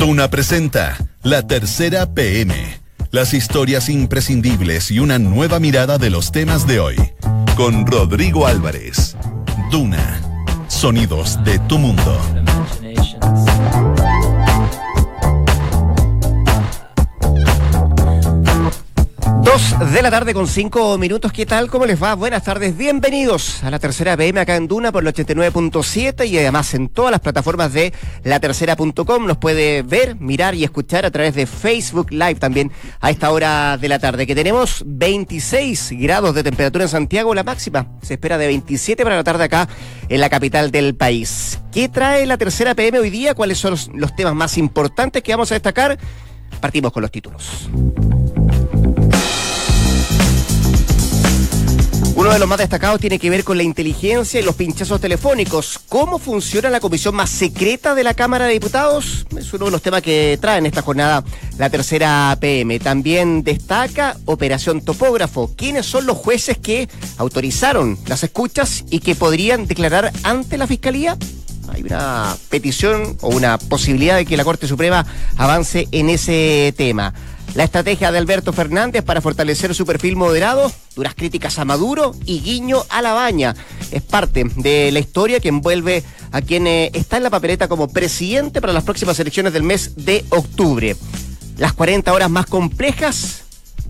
Duna 0.00 0.30
presenta 0.30 0.96
La 1.22 1.46
Tercera 1.46 2.14
PM. 2.14 2.54
Las 3.10 3.34
historias 3.34 3.90
imprescindibles 3.90 4.90
y 4.90 4.98
una 4.98 5.18
nueva 5.18 5.60
mirada 5.60 5.98
de 5.98 6.08
los 6.08 6.32
temas 6.32 6.66
de 6.66 6.80
hoy. 6.80 6.96
Con 7.54 7.84
Rodrigo 7.86 8.46
Álvarez. 8.46 9.14
Duna. 9.70 10.22
Sonidos 10.68 11.44
de 11.44 11.58
tu 11.58 11.76
mundo. 11.76 12.18
Dos 19.50 19.92
de 19.92 20.00
la 20.00 20.12
tarde 20.12 20.32
con 20.32 20.46
cinco 20.46 20.96
minutos. 20.96 21.32
¿Qué 21.32 21.44
tal? 21.44 21.68
¿Cómo 21.68 21.84
les 21.84 22.00
va? 22.00 22.14
Buenas 22.14 22.44
tardes. 22.44 22.76
Bienvenidos 22.76 23.64
a 23.64 23.70
la 23.72 23.80
tercera 23.80 24.16
PM 24.16 24.38
acá 24.38 24.54
en 24.54 24.68
Duna 24.68 24.92
por 24.92 25.02
el 25.02 25.12
89.7 25.12 26.28
y 26.28 26.38
además 26.38 26.72
en 26.74 26.88
todas 26.88 27.10
las 27.10 27.20
plataformas 27.20 27.72
de 27.72 27.92
latercera.com. 28.22 29.26
Nos 29.26 29.38
puede 29.38 29.82
ver, 29.82 30.14
mirar 30.20 30.54
y 30.54 30.62
escuchar 30.62 31.04
a 31.04 31.10
través 31.10 31.34
de 31.34 31.46
Facebook 31.46 32.12
Live 32.12 32.36
también 32.36 32.70
a 33.00 33.10
esta 33.10 33.32
hora 33.32 33.76
de 33.76 33.88
la 33.88 33.98
tarde. 33.98 34.24
Que 34.24 34.36
tenemos 34.36 34.84
26 34.86 35.94
grados 35.98 36.32
de 36.36 36.44
temperatura 36.44 36.84
en 36.84 36.88
Santiago. 36.88 37.34
La 37.34 37.42
máxima 37.42 37.88
se 38.02 38.14
espera 38.14 38.38
de 38.38 38.46
27 38.46 39.02
para 39.02 39.16
la 39.16 39.24
tarde 39.24 39.42
acá 39.42 39.68
en 40.08 40.20
la 40.20 40.30
capital 40.30 40.70
del 40.70 40.94
país. 40.94 41.58
¿Qué 41.72 41.88
trae 41.88 42.24
la 42.24 42.38
tercera 42.38 42.76
PM 42.76 43.00
hoy 43.00 43.10
día? 43.10 43.34
¿Cuáles 43.34 43.58
son 43.58 43.72
los, 43.72 43.90
los 43.94 44.14
temas 44.14 44.36
más 44.36 44.56
importantes 44.58 45.24
que 45.24 45.32
vamos 45.32 45.50
a 45.50 45.56
destacar? 45.56 45.98
Partimos 46.60 46.92
con 46.92 47.02
los 47.02 47.10
títulos. 47.10 47.68
Uno 52.20 52.34
de 52.34 52.38
los 52.38 52.48
más 52.48 52.58
destacados 52.58 53.00
tiene 53.00 53.18
que 53.18 53.30
ver 53.30 53.44
con 53.44 53.56
la 53.56 53.62
inteligencia 53.62 54.38
y 54.38 54.42
los 54.42 54.54
pinchazos 54.54 55.00
telefónicos. 55.00 55.80
¿Cómo 55.88 56.18
funciona 56.18 56.68
la 56.68 56.78
comisión 56.78 57.14
más 57.14 57.30
secreta 57.30 57.94
de 57.94 58.04
la 58.04 58.12
Cámara 58.12 58.44
de 58.44 58.52
Diputados? 58.52 59.26
Es 59.38 59.50
uno 59.54 59.64
de 59.64 59.70
los 59.70 59.80
temas 59.80 60.02
que 60.02 60.36
trae 60.38 60.58
en 60.58 60.66
esta 60.66 60.82
jornada 60.82 61.24
la 61.56 61.70
tercera 61.70 62.36
PM. 62.38 62.78
También 62.78 63.42
destaca 63.42 64.18
Operación 64.26 64.82
Topógrafo. 64.82 65.54
¿Quiénes 65.56 65.86
son 65.86 66.04
los 66.04 66.18
jueces 66.18 66.58
que 66.58 66.90
autorizaron 67.16 67.98
las 68.06 68.22
escuchas 68.22 68.84
y 68.90 69.00
que 69.00 69.14
podrían 69.14 69.66
declarar 69.66 70.12
ante 70.22 70.58
la 70.58 70.66
Fiscalía? 70.66 71.16
hay 71.72 71.82
una 71.82 72.36
petición 72.48 73.16
o 73.20 73.28
una 73.28 73.56
posibilidad 73.56 74.16
de 74.16 74.26
que 74.26 74.36
la 74.36 74.44
Corte 74.44 74.66
Suprema 74.66 75.06
avance 75.36 75.88
en 75.92 76.10
ese 76.10 76.74
tema. 76.76 77.14
La 77.54 77.64
estrategia 77.64 78.12
de 78.12 78.18
Alberto 78.18 78.52
Fernández 78.52 79.02
para 79.02 79.20
fortalecer 79.20 79.74
su 79.74 79.84
perfil 79.84 80.14
moderado, 80.14 80.70
duras 80.94 81.14
críticas 81.16 81.58
a 81.58 81.64
Maduro 81.64 82.14
y 82.24 82.40
guiño 82.40 82.84
a 82.88 83.02
la 83.02 83.12
baña. 83.12 83.56
Es 83.90 84.02
parte 84.02 84.44
de 84.56 84.92
la 84.92 85.00
historia 85.00 85.40
que 85.40 85.48
envuelve 85.48 86.04
a 86.30 86.42
quien 86.42 86.68
eh, 86.68 86.90
está 86.94 87.16
en 87.16 87.24
la 87.24 87.30
papeleta 87.30 87.66
como 87.66 87.88
presidente 87.88 88.60
para 88.60 88.72
las 88.72 88.84
próximas 88.84 89.18
elecciones 89.18 89.52
del 89.52 89.64
mes 89.64 89.96
de 89.96 90.24
octubre. 90.30 90.96
Las 91.56 91.72
40 91.72 92.12
horas 92.12 92.30
más 92.30 92.46
complejas 92.46 93.42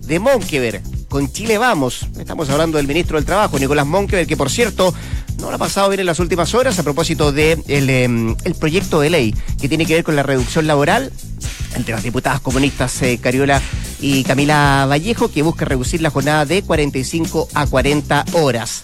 de 0.07 0.19
Monkever. 0.19 0.81
Con 1.07 1.31
Chile 1.31 1.59
vamos. 1.59 2.07
Estamos 2.17 2.49
hablando 2.49 2.77
del 2.77 2.87
ministro 2.87 3.17
del 3.17 3.25
Trabajo, 3.25 3.59
Nicolás 3.59 3.85
Monkever, 3.85 4.25
que 4.25 4.37
por 4.37 4.49
cierto 4.49 4.91
no 5.39 5.49
lo 5.49 5.55
ha 5.55 5.59
pasado 5.59 5.89
bien 5.89 5.99
en 5.99 6.07
las 6.07 6.19
últimas 6.19 6.53
horas 6.55 6.79
a 6.79 6.83
propósito 6.83 7.31
del 7.31 7.63
de 7.65 8.03
em, 8.03 8.35
el 8.43 8.55
proyecto 8.55 9.01
de 9.01 9.09
ley 9.11 9.35
que 9.59 9.69
tiene 9.69 9.85
que 9.85 9.95
ver 9.95 10.03
con 10.03 10.15
la 10.15 10.23
reducción 10.23 10.67
laboral 10.67 11.11
entre 11.81 11.95
las 11.95 12.03
diputadas 12.03 12.39
comunistas 12.41 13.01
eh, 13.01 13.19
Cariola 13.19 13.59
y 13.99 14.23
Camila 14.23 14.85
Vallejo, 14.87 15.31
que 15.31 15.41
busca 15.41 15.65
reducir 15.65 16.01
la 16.01 16.11
jornada 16.11 16.45
de 16.45 16.61
45 16.61 17.49
a 17.55 17.65
40 17.65 18.25
horas. 18.33 18.81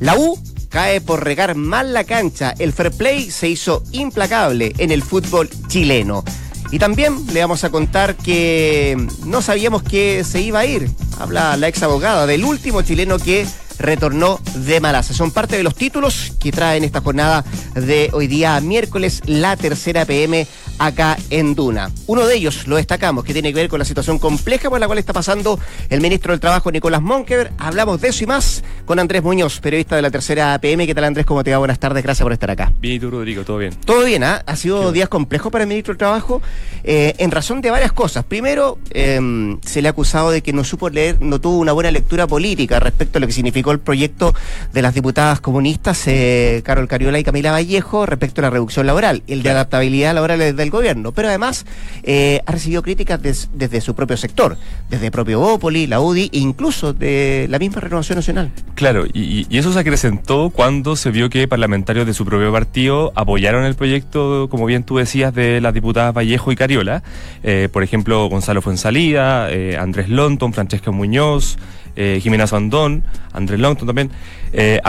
La 0.00 0.16
U 0.16 0.36
cae 0.68 1.00
por 1.00 1.22
regar 1.24 1.54
mal 1.54 1.92
la 1.92 2.02
cancha. 2.02 2.52
El 2.58 2.72
fair 2.72 2.90
play 2.90 3.30
se 3.30 3.48
hizo 3.48 3.84
implacable 3.92 4.72
en 4.78 4.90
el 4.90 5.02
fútbol 5.02 5.48
chileno. 5.68 6.24
Y 6.72 6.80
también 6.80 7.24
le 7.32 7.40
vamos 7.40 7.62
a 7.62 7.70
contar 7.70 8.16
que 8.16 8.96
no 9.24 9.42
sabíamos 9.42 9.84
que 9.84 10.24
se 10.24 10.40
iba 10.40 10.60
a 10.60 10.66
ir. 10.66 10.90
Habla 11.20 11.56
la 11.56 11.68
ex 11.68 11.82
abogada 11.84 12.26
del 12.26 12.44
último 12.44 12.82
chileno 12.82 13.18
que 13.18 13.46
retornó 13.80 14.40
de 14.54 14.80
Malasia. 14.80 15.14
Son 15.14 15.30
parte 15.30 15.56
de 15.56 15.62
los 15.62 15.74
títulos 15.74 16.32
que 16.38 16.52
traen 16.52 16.84
esta 16.84 17.00
jornada 17.00 17.44
de 17.74 18.10
hoy 18.12 18.26
día 18.26 18.60
miércoles, 18.60 19.22
la 19.26 19.56
tercera 19.56 20.04
PM 20.04 20.46
acá 20.78 21.18
en 21.28 21.54
Duna. 21.54 21.90
Uno 22.06 22.26
de 22.26 22.36
ellos 22.36 22.66
lo 22.66 22.76
destacamos, 22.76 23.24
que 23.24 23.32
tiene 23.32 23.52
que 23.52 23.60
ver 23.60 23.68
con 23.68 23.78
la 23.78 23.84
situación 23.84 24.18
compleja 24.18 24.70
por 24.70 24.80
la 24.80 24.86
cual 24.86 24.98
está 24.98 25.12
pasando 25.12 25.58
el 25.88 26.00
ministro 26.00 26.32
del 26.32 26.40
Trabajo, 26.40 26.70
Nicolás 26.70 27.02
Monkever. 27.02 27.52
Hablamos 27.58 28.00
de 28.00 28.08
eso 28.08 28.24
y 28.24 28.26
más 28.26 28.62
con 28.86 28.98
Andrés 28.98 29.22
Muñoz, 29.22 29.60
periodista 29.60 29.96
de 29.96 30.02
la 30.02 30.10
tercera 30.10 30.58
PM. 30.58 30.86
¿Qué 30.86 30.94
tal, 30.94 31.04
Andrés? 31.04 31.26
¿Cómo 31.26 31.44
te 31.44 31.52
va? 31.52 31.58
Buenas 31.58 31.78
tardes, 31.78 32.02
gracias 32.02 32.22
por 32.22 32.32
estar 32.32 32.50
acá. 32.50 32.72
Bien, 32.80 32.96
y 32.96 32.98
tú, 32.98 33.10
Rodrigo, 33.10 33.44
todo 33.44 33.58
bien. 33.58 33.74
Todo 33.84 34.04
bien, 34.04 34.24
¿ah? 34.24 34.42
Ha 34.46 34.56
sido 34.56 34.90
días 34.92 35.08
complejos 35.08 35.52
para 35.52 35.64
el 35.64 35.68
ministro 35.68 35.92
del 35.92 35.98
Trabajo 35.98 36.40
eh, 36.82 37.14
en 37.18 37.30
razón 37.30 37.60
de 37.60 37.70
varias 37.70 37.92
cosas. 37.92 38.24
Primero, 38.24 38.78
eh, 38.90 39.58
se 39.62 39.82
le 39.82 39.88
ha 39.88 39.90
acusado 39.90 40.30
de 40.30 40.42
que 40.42 40.52
no 40.52 40.64
supo 40.64 40.88
leer, 40.88 41.20
no 41.20 41.40
tuvo 41.40 41.58
una 41.58 41.72
buena 41.72 41.90
lectura 41.90 42.26
política 42.26 42.80
respecto 42.80 43.18
a 43.18 43.20
lo 43.20 43.26
que 43.26 43.32
significó 43.32 43.69
el 43.72 43.80
proyecto 43.80 44.34
de 44.72 44.82
las 44.82 44.94
diputadas 44.94 45.40
comunistas, 45.40 46.06
eh, 46.06 46.62
Carol 46.64 46.88
Cariola 46.88 47.18
y 47.18 47.24
Camila 47.24 47.52
Vallejo, 47.52 48.06
respecto 48.06 48.40
a 48.40 48.42
la 48.42 48.50
reducción 48.50 48.86
laboral, 48.86 49.22
el 49.26 49.42
de 49.42 49.50
adaptabilidad 49.50 50.14
laboral 50.14 50.56
del 50.56 50.70
gobierno, 50.70 51.12
pero 51.12 51.28
además 51.28 51.66
eh, 52.02 52.40
ha 52.46 52.52
recibido 52.52 52.82
críticas 52.82 53.20
desde 53.22 53.80
su 53.80 53.94
propio 53.94 54.16
sector, 54.16 54.56
desde 54.88 55.06
el 55.06 55.12
propio 55.12 55.40
Bópoli, 55.40 55.86
la 55.86 56.00
UDI 56.00 56.30
e 56.32 56.38
incluso 56.38 56.92
de 56.92 57.46
la 57.50 57.58
misma 57.58 57.80
Renovación 57.80 58.16
Nacional. 58.16 58.50
Claro, 58.74 59.04
y, 59.12 59.46
eso 59.56 59.72
se 59.72 59.78
acrecentó 59.78 60.50
cuando 60.50 60.96
se 60.96 61.10
vio 61.10 61.28
que 61.28 61.46
parlamentarios 61.46 62.06
de 62.06 62.14
su 62.14 62.24
propio 62.24 62.50
partido 62.52 63.12
apoyaron 63.14 63.64
el 63.64 63.74
proyecto, 63.74 64.48
como 64.50 64.66
bien 64.66 64.84
tú 64.84 64.96
decías, 64.96 65.34
de 65.34 65.60
las 65.60 65.74
diputadas 65.74 66.14
Vallejo 66.14 66.52
y 66.52 66.56
Cariola. 66.56 67.02
Eh, 67.42 67.68
por 67.70 67.82
ejemplo, 67.82 68.26
Gonzalo 68.28 68.62
Fuensalida, 68.62 69.50
eh, 69.50 69.76
Andrés 69.76 70.08
Lonton, 70.08 70.52
Francesca 70.52 70.90
Muñoz, 70.90 71.58
eh, 71.96 72.20
Jimena 72.22 72.46
Sandón, 72.46 73.04
Andrés 73.32 73.60
Longton 73.60 73.86
también. 73.86 74.10
Eh, 74.52 74.80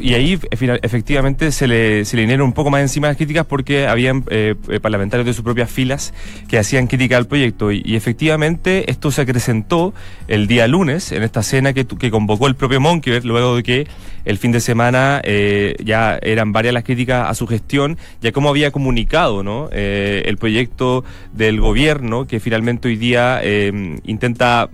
y 0.00 0.14
ahí 0.14 0.38
efectivamente 0.50 1.52
se 1.52 1.68
le, 1.68 2.04
se 2.04 2.16
le 2.16 2.22
vinieron 2.22 2.46
un 2.46 2.52
poco 2.52 2.70
más 2.70 2.80
encima 2.80 3.06
las 3.06 3.16
críticas 3.16 3.46
porque 3.46 3.86
habían 3.86 4.24
eh, 4.28 4.56
parlamentarios 4.82 5.24
de 5.26 5.32
sus 5.32 5.44
propias 5.44 5.70
filas 5.70 6.12
que 6.48 6.58
hacían 6.58 6.86
crítica 6.86 7.16
al 7.16 7.26
proyecto. 7.26 7.70
Y, 7.70 7.94
efectivamente 7.94 8.90
esto 8.90 9.10
se 9.10 9.22
acrecentó 9.22 9.94
el 10.26 10.46
día 10.46 10.66
lunes 10.66 11.12
en 11.12 11.22
esta 11.22 11.42
cena 11.42 11.72
que, 11.72 11.86
que 11.86 12.10
convocó 12.10 12.48
el 12.48 12.56
propio 12.56 12.80
Monkever 12.80 13.24
luego 13.24 13.56
de 13.56 13.62
que 13.62 13.86
el 14.24 14.38
fin 14.38 14.52
de 14.52 14.60
semana 14.60 15.22
ya 15.84 16.18
eran 16.22 16.52
varias 16.52 16.72
las 16.72 16.82
críticas 16.82 17.28
a 17.28 17.34
su 17.34 17.46
gestión, 17.46 17.98
ya 18.22 18.32
como 18.32 18.48
había 18.48 18.70
comunicado 18.70 19.42
¿no? 19.42 19.68
el 19.70 20.36
proyecto 20.38 21.04
del 21.34 21.60
gobierno 21.60 22.26
que 22.26 22.40
finalmente 22.40 22.88
hoy 22.88 22.96
día 22.96 23.42
intenta 24.04 24.70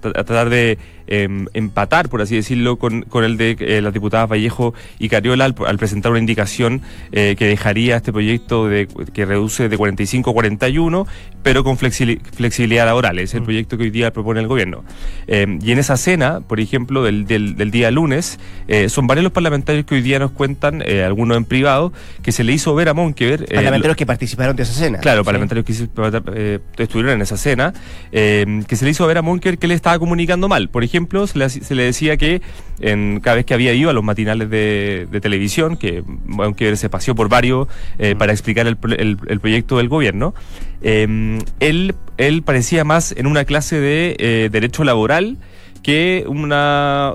tratar 0.00 0.50
de 0.50 0.78
Em, 1.12 1.46
empatar, 1.54 2.08
por 2.08 2.22
así 2.22 2.36
decirlo, 2.36 2.76
con, 2.76 3.02
con 3.02 3.24
el 3.24 3.36
de 3.36 3.56
eh, 3.58 3.80
las 3.82 3.92
diputadas 3.92 4.30
Vallejo 4.30 4.74
y 5.00 5.08
Cariola 5.08 5.44
al, 5.44 5.76
presentar 5.76 6.12
una 6.12 6.20
indicación 6.20 6.82
eh, 7.10 7.34
que 7.36 7.46
dejaría 7.46 7.96
este 7.96 8.12
proyecto 8.12 8.68
de, 8.68 8.86
que 9.12 9.24
reduce 9.24 9.68
de 9.68 9.76
45 9.76 10.30
a 10.30 10.32
41, 10.32 11.08
pero 11.42 11.64
con 11.64 11.78
flexibilidad 11.78 12.86
laboral. 12.86 13.18
Es 13.18 13.34
el 13.34 13.40
mm. 13.40 13.44
proyecto 13.44 13.76
que 13.76 13.82
hoy 13.82 13.90
día 13.90 14.12
propone 14.12 14.38
el 14.38 14.46
gobierno. 14.46 14.84
Em, 15.26 15.58
y 15.60 15.72
en 15.72 15.80
esa 15.80 15.96
cena, 15.96 16.42
por 16.42 16.60
ejemplo, 16.60 17.02
del, 17.02 17.26
del, 17.26 17.56
del 17.56 17.72
día 17.72 17.90
lunes, 17.90 18.38
eh, 18.68 18.88
son 18.88 19.08
varios 19.08 19.24
los 19.24 19.32
parlamentarios 19.32 19.86
que 19.86 19.96
hoy 19.96 20.02
día 20.02 20.20
nos 20.20 20.30
cuentan, 20.30 20.80
algunos 20.80 21.36
en 21.36 21.44
privado, 21.44 21.92
que 22.22 22.30
se 22.30 22.44
le 22.44 22.52
hizo 22.52 22.72
ver 22.76 22.88
a 22.88 22.94
Monkever. 22.94 23.46
parlamentarios 23.46 23.96
que 23.96 24.06
participaron 24.06 24.54
de 24.54 24.62
esa 24.62 24.74
cena. 24.74 24.98
Claro, 24.98 25.24
parlamentarios 25.24 25.66
que 25.66 25.72
estuvieron 26.84 27.14
en 27.14 27.22
esa 27.22 27.36
cena, 27.36 27.74
em, 28.12 28.62
que 28.62 28.76
se 28.76 28.84
le 28.84 28.92
hizo 28.92 29.04
ver 29.08 29.18
a 29.18 29.22
Monkever 29.22 29.58
que 29.58 29.66
le 29.66 29.74
estaba 29.74 29.98
comunicando 29.98 30.48
mal. 30.48 30.68
Por 30.68 30.84
ejemplo, 30.84 30.99
se 31.26 31.74
le, 31.74 31.82
decía 31.82 32.16
que 32.16 32.42
en, 32.80 33.20
cada 33.20 33.36
vez 33.36 33.44
que 33.44 33.54
había 33.54 33.72
ido 33.72 33.90
a 33.90 33.92
los 33.92 34.04
matinales 34.04 34.50
de, 34.50 35.06
televisión, 35.20 35.76
que 35.76 36.02
aunque 36.38 36.74
se 36.76 36.88
paseó 36.88 37.14
por 37.14 37.28
varios 37.28 37.68
eh, 37.98 38.14
para 38.16 38.32
explicar 38.32 38.66
el, 38.66 38.76
proyecto 38.76 39.78
del 39.78 39.88
gobierno, 39.88 40.34
em, 40.82 41.38
él, 41.60 41.94
él 42.16 42.42
parecía 42.42 42.84
más 42.84 43.12
en 43.12 43.26
una 43.26 43.44
clase 43.44 43.80
de 43.80 44.16
eh, 44.18 44.48
derecho 44.50 44.84
laboral 44.84 45.38
que 45.82 46.24
una 46.26 47.14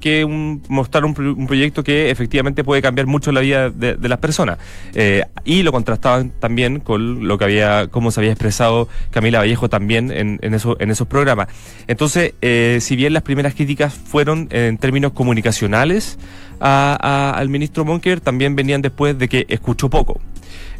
que 0.00 0.24
un, 0.24 0.62
mostrar 0.68 1.04
un, 1.04 1.14
proyecto 1.14 1.82
que 1.82 2.10
efectivamente 2.10 2.64
puede 2.64 2.82
cambiar 2.82 3.06
mucho 3.06 3.32
la 3.32 3.40
vida 3.40 3.70
de, 3.70 3.96
las 4.08 4.18
personas. 4.18 4.58
Eh, 4.94 5.24
y 5.44 5.62
lo 5.62 5.72
contrastaban 5.72 6.30
también 6.38 6.80
con 6.80 7.26
lo 7.26 7.38
que 7.38 7.44
había 7.44 7.88
cómo 7.88 8.10
se 8.10 8.20
había 8.20 8.32
expresado 8.32 8.88
Camila 9.10 9.38
Vallejo 9.38 9.68
también 9.68 10.10
en, 10.10 10.38
en, 10.42 10.54
eso, 10.54 10.76
en 10.78 10.90
esos 10.90 11.06
programas. 11.06 11.48
Entonces 11.86 12.34
eh, 12.42 12.78
si 12.80 12.96
bien 12.96 13.12
las 13.12 13.22
primeras 13.22 13.54
críticas 13.54 13.94
fueron 13.94 14.48
en 14.50 14.78
términos 14.78 15.12
comunicacionales 15.12 16.18
al 16.60 17.48
ministro 17.48 17.84
Monker 17.84 18.20
también 18.20 18.54
venían 18.54 18.82
después 18.82 19.18
de 19.18 19.28
que 19.28 19.46
escuchó 19.48 19.90
poco 19.90 20.20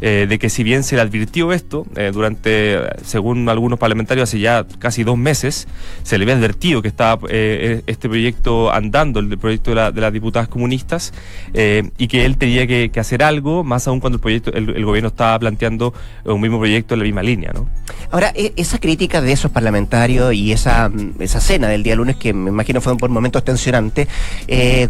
eh, 0.04 0.26
de 0.28 0.38
que 0.40 0.50
si 0.50 0.64
bien 0.64 0.82
se 0.82 0.96
le 0.96 1.02
advirtió 1.02 1.52
esto 1.52 1.86
eh, 1.94 2.10
durante, 2.12 2.76
según 3.04 3.48
algunos 3.48 3.78
parlamentarios, 3.78 4.28
hace 4.28 4.40
ya 4.40 4.66
casi 4.80 5.04
dos 5.04 5.16
meses, 5.16 5.68
se 6.02 6.18
le 6.18 6.24
había 6.24 6.34
advertido 6.34 6.82
que 6.82 6.88
estaba 6.88 7.28
este 7.30 8.08
proyecto 8.08 8.72
andando, 8.72 9.20
el 9.20 9.38
proyecto 9.38 9.70
de, 9.70 9.76
la, 9.76 9.92
de 9.92 10.00
las 10.00 10.12
diputadas 10.12 10.48
comunistas, 10.48 11.12
y 11.54 12.08
que 12.08 12.24
él 12.24 12.36
tenía 12.36 12.66
que, 12.66 12.90
hacer 12.98 13.22
algo, 13.22 13.64
más 13.64 13.86
aún 13.88 14.00
cuando 14.00 14.16
el 14.16 14.20
proyecto, 14.20 14.52
el, 14.52 14.84
gobierno 14.84 15.08
estaba 15.08 15.38
planteando 15.38 15.94
un 16.24 16.40
mismo 16.40 16.58
proyecto 16.58 16.94
en 16.94 17.00
la 17.00 17.04
misma 17.04 17.22
línea, 17.22 17.52
¿no? 17.52 17.68
Ahora, 18.10 18.32
e, 18.34 18.52
esa 18.56 18.78
crítica 18.78 19.20
de 19.20 19.32
esos 19.32 19.50
parlamentarios 19.50 20.34
y 20.34 20.52
esa, 20.52 20.90
esa 21.18 21.40
cena 21.40 21.68
del 21.68 21.82
día 21.82 21.94
lunes, 21.94 22.16
que 22.16 22.32
me 22.32 22.50
imagino 22.50 22.80
fue 22.80 22.96
por 22.96 23.10
momentos 23.10 23.44
tensionante, 23.44 24.08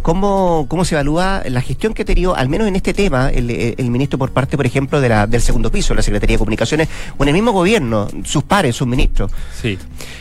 ¿cómo, 0.01 0.67
¿cómo 0.69 0.85
se 0.87 0.95
evalúa 0.95 1.43
la 1.47 1.61
gestión 1.61 1.93
que 1.93 2.03
ha 2.03 2.07
tenido, 2.07 2.35
al 2.35 2.49
menos 2.49 2.67
en 2.67 2.77
este 2.77 2.95
tema, 2.95 3.31
el 3.31 3.91
ministro 3.91 4.19
por 4.19 4.33
parte, 4.33 4.57
por 4.57 4.67
ejemplo, 4.67 4.72
de 4.73 5.09
la, 5.09 5.27
del 5.27 5.41
segundo 5.41 5.71
piso, 5.71 5.95
la 5.95 6.03
Secretaría 6.03 6.35
de 6.35 6.39
Comunicaciones, 6.39 6.89
o 7.17 7.23
en 7.23 7.29
el 7.29 7.35
mismo 7.35 7.53
gobierno, 7.53 8.09
sus 8.25 8.43
pares, 8.43 8.75
sus 8.75 8.87
ministros. 8.87 9.31
Sí. 9.61 9.79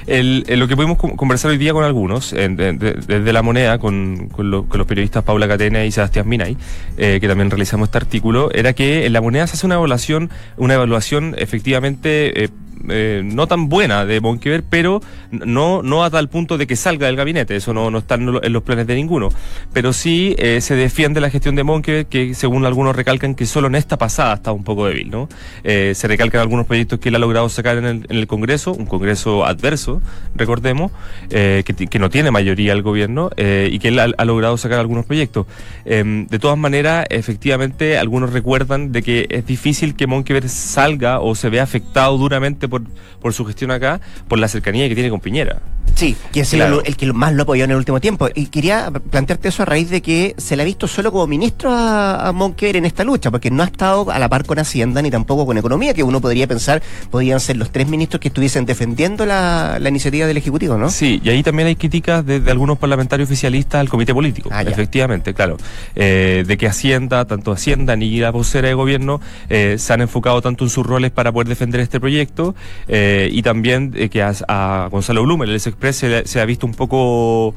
El, 0.07 0.43
lo 0.47 0.67
que 0.67 0.75
pudimos 0.75 0.97
conversar 0.97 1.51
hoy 1.51 1.57
día 1.57 1.73
con 1.73 1.83
algunos, 1.83 2.31
desde 2.31 3.33
la 3.33 3.41
moneda, 3.41 3.77
con, 3.77 4.29
con, 4.29 4.51
los 4.51 4.87
periodistas 4.87 5.23
Paula 5.23 5.47
Catena 5.47 5.85
y 5.85 5.91
Sebastián 5.91 6.27
Minay, 6.27 6.57
eh, 6.97 7.19
que 7.21 7.27
también 7.27 7.49
realizamos 7.49 7.87
este 7.87 7.97
artículo, 7.97 8.51
era 8.51 8.73
que 8.73 9.05
en 9.05 9.13
la 9.13 9.21
moneda 9.21 9.47
se 9.47 9.53
hace 9.53 9.65
una 9.65 9.75
evaluación, 9.75 10.29
una 10.57 10.73
evaluación 10.73 11.35
efectivamente 11.37 12.43
eh, 12.43 12.49
eh, 12.89 13.21
no 13.23 13.47
tan 13.47 13.69
buena 13.69 14.05
de 14.05 14.21
Monkever, 14.21 14.63
pero 14.63 15.01
no, 15.31 15.81
no 15.81 16.03
a 16.03 16.09
tal 16.09 16.29
punto 16.29 16.57
de 16.57 16.67
que 16.67 16.75
salga 16.75 17.07
del 17.07 17.15
gabinete, 17.15 17.55
eso 17.55 17.73
no, 17.73 17.89
no 17.89 17.99
está 17.99 18.15
en 18.15 18.53
los 18.53 18.63
planes 18.63 18.87
de 18.87 18.95
ninguno. 18.95 19.29
Pero 19.73 19.93
sí 19.93 20.35
eh, 20.37 20.61
se 20.61 20.75
defiende 20.75 21.21
la 21.21 21.29
gestión 21.29 21.55
de 21.55 21.63
Monkever, 21.63 22.05
que 22.05 22.33
según 22.33 22.65
algunos 22.65 22.95
recalcan 22.95 23.35
que 23.35 23.45
solo 23.45 23.67
en 23.67 23.75
esta 23.75 23.97
pasada 23.97 24.35
está 24.35 24.51
un 24.51 24.63
poco 24.63 24.87
débil, 24.87 25.09
¿no? 25.09 25.29
Eh, 25.63 25.93
se 25.95 26.07
recalcan 26.07 26.41
algunos 26.41 26.65
proyectos 26.65 26.99
que 26.99 27.09
él 27.09 27.15
ha 27.15 27.19
logrado 27.19 27.49
sacar 27.49 27.77
en 27.77 27.85
el, 27.85 28.05
en 28.09 28.17
el 28.17 28.27
Congreso, 28.27 28.73
un 28.73 28.85
Congreso 28.85 29.45
adverso, 29.45 30.01
recordemos, 30.35 30.91
que, 31.29 31.63
que, 31.63 31.99
no 31.99 32.09
tiene 32.09 32.31
mayoría 32.31 32.73
el 32.73 32.81
gobierno, 32.81 33.29
y 33.37 33.79
que 33.79 33.87
él 33.89 33.99
ha, 33.99 34.25
logrado 34.25 34.57
sacar 34.57 34.79
algunos 34.79 35.05
proyectos. 35.05 35.45
Em, 35.85 36.27
de 36.27 36.39
todas 36.39 36.57
maneras, 36.57 37.05
efectivamente, 37.09 37.97
algunos 37.97 38.33
recuerdan 38.33 38.91
de 38.91 39.01
que 39.01 39.27
es 39.29 39.45
difícil 39.45 39.95
que 39.95 40.07
Monkever 40.07 40.49
salga 40.49 41.19
o 41.19 41.35
se 41.35 41.49
vea 41.49 41.63
afectado 41.63 42.17
duramente 42.17 42.67
por, 42.67 42.83
por 43.21 43.33
su 43.33 43.45
gestión 43.45 43.71
acá, 43.71 44.01
por 44.27 44.39
la 44.39 44.47
cercanía 44.47 44.87
que 44.89 44.95
tiene 44.95 45.09
con 45.09 45.20
Piñera. 45.21 45.59
Sí, 45.95 46.15
que 46.31 46.41
es 46.41 46.53
el, 46.53 46.95
que 46.97 47.13
más 47.13 47.33
lo 47.33 47.43
apoyó 47.43 47.65
en 47.65 47.71
el 47.71 47.77
último 47.77 47.99
tiempo. 47.99 48.29
Y 48.33 48.47
quería 48.47 48.91
plantearte 48.91 49.49
eso 49.49 49.63
a 49.63 49.65
raíz 49.65 49.89
de 49.89 50.01
que 50.01 50.35
se 50.37 50.55
le 50.55 50.63
ha 50.63 50.65
visto 50.65 50.87
solo 50.87 51.11
como 51.11 51.27
ministro 51.27 51.71
a, 51.71 52.27
a 52.27 52.31
Monker 52.31 52.75
en 52.75 52.85
esta 52.85 53.03
lucha, 53.03 53.29
porque 53.29 53.51
no 53.51 53.63
ha 53.63 53.67
estado 53.67 54.09
a 54.11 54.19
la 54.19 54.29
par 54.29 54.45
con 54.45 54.59
Hacienda 54.59 55.01
ni 55.01 55.11
tampoco 55.11 55.45
con 55.45 55.57
Economía, 55.57 55.93
que 55.93 56.03
uno 56.03 56.21
podría 56.21 56.47
pensar 56.47 56.81
podrían 57.09 57.39
ser 57.39 57.57
los 57.57 57.71
tres 57.71 57.87
ministros 57.87 58.19
que 58.19 58.29
estuviesen 58.29 58.65
defendiendo 58.65 59.25
la, 59.25 59.79
iniciativa 59.87 60.25
del 60.25 60.37
Ejecutivo, 60.37 60.77
¿no? 60.77 60.89
Sí, 60.89 61.21
y 61.23 61.29
ahí 61.29 61.43
también 61.43 61.67
hay 61.67 61.75
críticas 61.75 62.25
de, 62.25 62.41
algunos 62.49 62.77
parlamentarios 62.77 63.27
oficialistas 63.27 63.81
al 63.81 63.89
comité 63.89 64.13
político, 64.13 64.49
ah, 64.51 64.61
efectivamente, 64.61 65.33
claro, 65.33 65.57
eh, 65.95 66.43
de 66.47 66.57
que 66.57 66.67
Hacienda, 66.67 67.25
tanto 67.25 67.51
Hacienda 67.51 67.95
ni 67.95 68.17
la 68.19 68.31
vocera 68.31 68.69
de 68.69 68.73
gobierno, 68.73 69.19
eh, 69.49 69.75
se 69.77 69.93
han 69.93 70.01
enfocado 70.01 70.41
tanto 70.41 70.63
en 70.63 70.69
sus 70.69 70.85
roles 70.85 71.11
para 71.11 71.31
poder 71.31 71.49
defender 71.49 71.81
este 71.81 71.99
proyecto, 71.99 72.55
eh, 72.87 73.29
y 73.31 73.41
también 73.41 73.91
que 73.91 74.21
a, 74.21 74.87
Gonzalo 74.89 75.23
Blumer, 75.23 75.49
el 75.49 75.55
Express, 75.71 76.05
se, 76.25 76.41
ha 76.41 76.45
visto 76.45 76.65
un 76.65 76.73
poco 76.73 77.53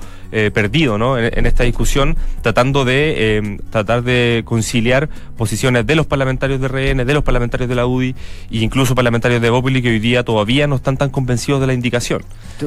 perdido 0.53 0.99
¿no? 0.99 1.17
En, 1.17 1.47
esta 1.47 1.63
discusión, 1.63 2.17
tratando 2.43 2.85
de 2.85 3.61
tratar 3.71 4.03
de 4.03 4.43
conciliar 4.45 5.09
posiciones 5.37 5.87
de 5.87 5.95
los 5.95 6.07
parlamentarios 6.07 6.61
de 6.61 6.69
RN, 6.69 7.07
de 7.07 7.15
los 7.15 7.23
parlamentarios 7.23 7.69
de 7.69 7.75
la 7.75 7.87
UDI 7.87 8.17
e 8.51 8.59
incluso 8.59 8.95
parlamentarios 8.95 9.41
de 9.41 9.51
Bópoli 9.51 9.83
que 9.83 9.91
hoy 9.91 9.99
día 9.99 10.25
todavía 10.25 10.67
no 10.67 10.77
están 10.77 10.97
tan 10.97 11.11
convencidos 11.11 11.61
de 11.61 11.67
la 11.67 11.75
indicación. 11.75 12.23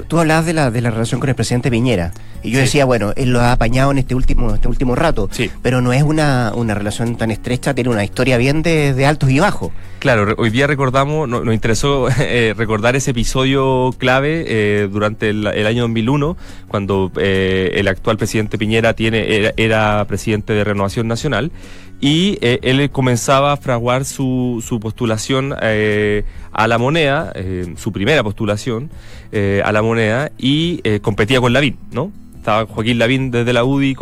Tú, 0.07 0.19
hablabas 0.19 0.45
de 0.45 0.53
la, 0.53 0.71
de 0.71 0.81
la 0.81 0.91
relación 0.91 1.19
con 1.19 1.29
el 1.29 1.35
presidente 1.35 1.71
Piñera 1.71 2.13
y 2.43 2.51
yo 2.51 2.59
decía, 2.59 2.85
bueno, 2.85 3.13
él 3.15 3.31
lo 3.31 3.41
ha 3.41 3.51
apañado 3.51 3.91
en 3.91 3.97
este 3.97 4.15
último, 4.15 4.53
este 4.53 4.67
último 4.67 4.95
rato, 4.95 5.29
sí. 5.31 5.49
pero 5.61 5.81
no 5.81 5.93
es 5.93 6.03
una, 6.03 6.51
una 6.55 6.75
relación 6.75 7.15
tan 7.15 7.31
estrecha, 7.31 7.73
tiene 7.73 7.89
una 7.89 8.03
historia 8.03 8.37
bien 8.37 8.61
de, 8.61 8.93
de 8.93 9.05
altos 9.05 9.29
y 9.29 9.39
bajos. 9.39 9.71
Claro, 9.99 10.35
hoy 10.37 10.49
día 10.51 10.67
recordamos, 10.67 11.27
nos, 11.27 11.53
interesó 11.53 12.07
eh, 12.19 12.53
recordar 12.55 12.95
ese 12.95 13.11
episodio 13.11 13.93
clave 13.97 14.45
eh, 14.47 14.89
durante 14.91 15.29
el, 15.29 15.36
año 15.45 15.83
2001, 15.83 16.37
cuando 16.67 17.11
eh, 17.17 17.73
el 17.75 17.87
actual 17.87 18.17
presidente 18.17 18.57
Piñera 18.57 18.93
tiene 18.93 19.51
era, 19.57 20.05
presidente 20.07 20.53
de 20.53 20.63
Renovación 20.63 21.07
Nacional 21.07 21.51
y 21.99 22.37
él 22.41 22.89
comenzaba 22.91 23.53
a 23.53 23.57
fraguar 23.57 24.05
su, 24.05 24.63
su 24.65 24.79
postulación 24.79 25.53
a 25.53 26.67
la 26.67 26.77
moneda, 26.77 27.33
su 27.75 27.91
primera 27.91 28.23
postulación 28.23 28.91
a 29.33 29.71
la 29.71 29.81
moneda 29.81 30.31
y 30.37 30.81
competía 30.99 31.41
con 31.41 31.53
Lavín, 31.53 31.77
¿no? 31.91 32.11
Estaba 32.35 32.65
Joaquín 32.67 32.99
Lavín 32.99 33.31
desde 33.31 33.51
la 33.51 33.63
UDI 33.63 33.95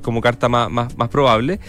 como 0.00 0.20
carta 0.22 0.48
más, 0.48 0.70
más, 0.70 0.96
más 0.96 1.08
probable 1.10 1.60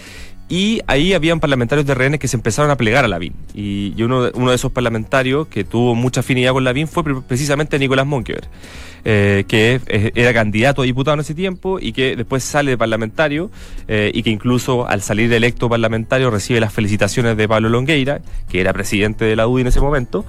y 0.54 0.82
ahí 0.86 1.14
habían 1.14 1.40
parlamentarios 1.40 1.84
de 1.88 1.96
RN 1.96 2.20
que 2.20 2.28
se 2.28 2.38
empezaron 2.38 2.70
a 2.70 2.78
plegar 2.78 3.04
a 3.04 3.08
Lavín. 3.08 3.34
Y, 3.56 4.00
uno, 4.04 4.30
uno 4.36 4.52
de 4.52 4.56
esos 4.56 4.72
parlamentarios 4.72 5.48
que 5.48 5.64
tuvo 5.64 5.96
mucha 5.96 6.20
afinidad 6.20 6.54
con 6.54 6.64
Lavín 6.64 6.88
fue 6.88 7.04
precisamente 7.24 7.80
Nicolás 7.80 8.06
Monkever, 8.06 8.48
eh, 9.04 9.46
que 9.48 9.82
era 10.14 10.32
candidato 10.32 10.84
a 10.84 10.86
diputado 10.86 11.16
en 11.16 11.22
ese 11.22 11.34
tiempo 11.34 11.80
y 11.80 11.92
que 11.92 12.16
después 12.16 12.44
sale 12.44 12.70
de 12.70 12.78
parlamentario 12.78 13.50
eh, 13.88 14.12
y 14.14 14.22
que 14.22 14.30
incluso 14.30 14.88
al 14.88 15.02
salir 15.02 15.34
electo 15.34 15.70
parlamentario 15.70 16.30
recibe 16.30 16.60
las 16.60 16.72
felicitaciones 16.72 17.36
de 17.36 17.48
Pablo 17.48 17.70
Longueira, 17.70 18.22
que 18.48 18.62
era 18.62 18.74
presidente 18.74 19.26
de 19.26 19.36
la 19.36 19.48
UDI 19.48 19.62
en 19.62 19.68
ese 19.70 19.82
momento. 19.82 20.24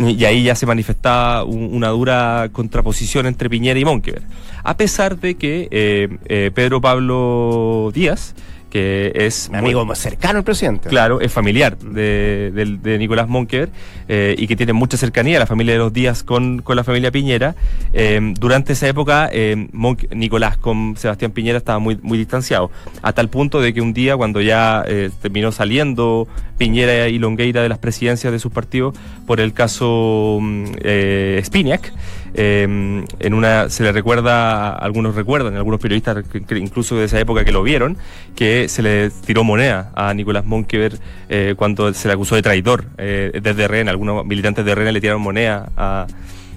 Y 0.00 0.24
ahí 0.24 0.42
ya 0.42 0.56
se 0.56 0.66
manifestaba 0.66 1.44
una 1.44 1.90
dura 1.90 2.48
contraposición 2.50 3.26
entre 3.26 3.48
Piñera 3.48 3.78
y 3.78 3.84
Monkever. 3.84 4.22
A 4.64 4.76
pesar 4.76 5.20
de 5.20 5.36
que 5.36 5.68
eh, 5.70 6.50
Pedro 6.52 6.80
Pablo 6.80 7.92
Díaz, 7.94 8.34
que 8.70 9.12
es... 9.14 9.50
amigo 9.52 9.84
más 9.84 9.98
cercano 9.98 10.38
al 10.38 10.44
presidente. 10.44 10.88
Claro, 10.88 11.20
es 11.20 11.30
familiar 11.32 11.76
de, 11.76 12.78
de, 12.82 12.98
Nicolás 12.98 13.28
Monker 13.28 13.68
eh, 14.08 14.34
y 14.38 14.46
que 14.46 14.56
tiene 14.56 14.72
mucha 14.72 14.96
cercanía, 14.96 15.38
la 15.38 15.46
familia 15.46 15.74
de 15.74 15.78
los 15.78 15.92
Díaz 15.92 16.22
con, 16.22 16.62
con 16.62 16.76
la 16.76 16.84
familia 16.84 17.10
Piñera. 17.10 17.54
Eh, 17.92 18.34
durante 18.38 18.72
esa 18.72 18.88
época, 18.88 19.28
eh, 19.32 19.68
Nicolás 20.12 20.56
con 20.56 20.96
Sebastián 20.96 21.32
Piñera 21.32 21.58
estaba 21.58 21.78
muy, 21.78 21.98
muy 22.00 22.16
distanciado, 22.16 22.70
a 23.02 23.12
tal 23.12 23.28
punto 23.28 23.60
de 23.60 23.74
que 23.74 23.80
un 23.80 23.92
día 23.92 24.16
cuando 24.16 24.40
ya 24.40 24.84
terminó 25.20 25.52
saliendo 25.52 26.28
Piñera 26.56 27.08
y 27.08 27.18
Longueira 27.18 27.62
de 27.62 27.68
las 27.68 27.78
presidencias 27.78 28.32
de 28.32 28.38
sus 28.38 28.52
partidos 28.52 28.94
por 29.26 29.40
el 29.40 29.52
caso 29.52 30.38
mm, 30.40 30.64
Spiniak, 31.42 31.92
eh, 32.34 32.62
en 33.18 33.34
una 33.34 33.68
se 33.68 33.82
le 33.82 33.92
recuerda, 33.92 34.70
algunos 34.70 35.14
recuerdan, 35.14 35.56
algunos 35.56 35.80
periodistas 35.80 36.24
incluso 36.56 36.96
de 36.96 37.04
esa 37.04 37.18
época 37.20 37.44
que 37.44 37.52
lo 37.52 37.62
vieron, 37.62 37.96
que 38.34 38.68
se 38.68 38.82
le 38.82 39.10
tiró 39.10 39.44
moneda 39.44 39.92
a 39.94 40.12
Nicolás 40.14 40.44
Monkever 40.44 40.98
eh, 41.28 41.54
cuando 41.56 41.92
se 41.94 42.08
le 42.08 42.14
acusó 42.14 42.34
de 42.34 42.42
traidor 42.42 42.84
eh, 42.98 43.40
desde 43.42 43.66
RN. 43.66 43.88
Algunos 43.88 44.24
militantes 44.24 44.64
de 44.64 44.74
RN 44.74 44.92
le 44.92 45.00
tiraron 45.00 45.22
moneda 45.22 45.70
a, 45.76 46.06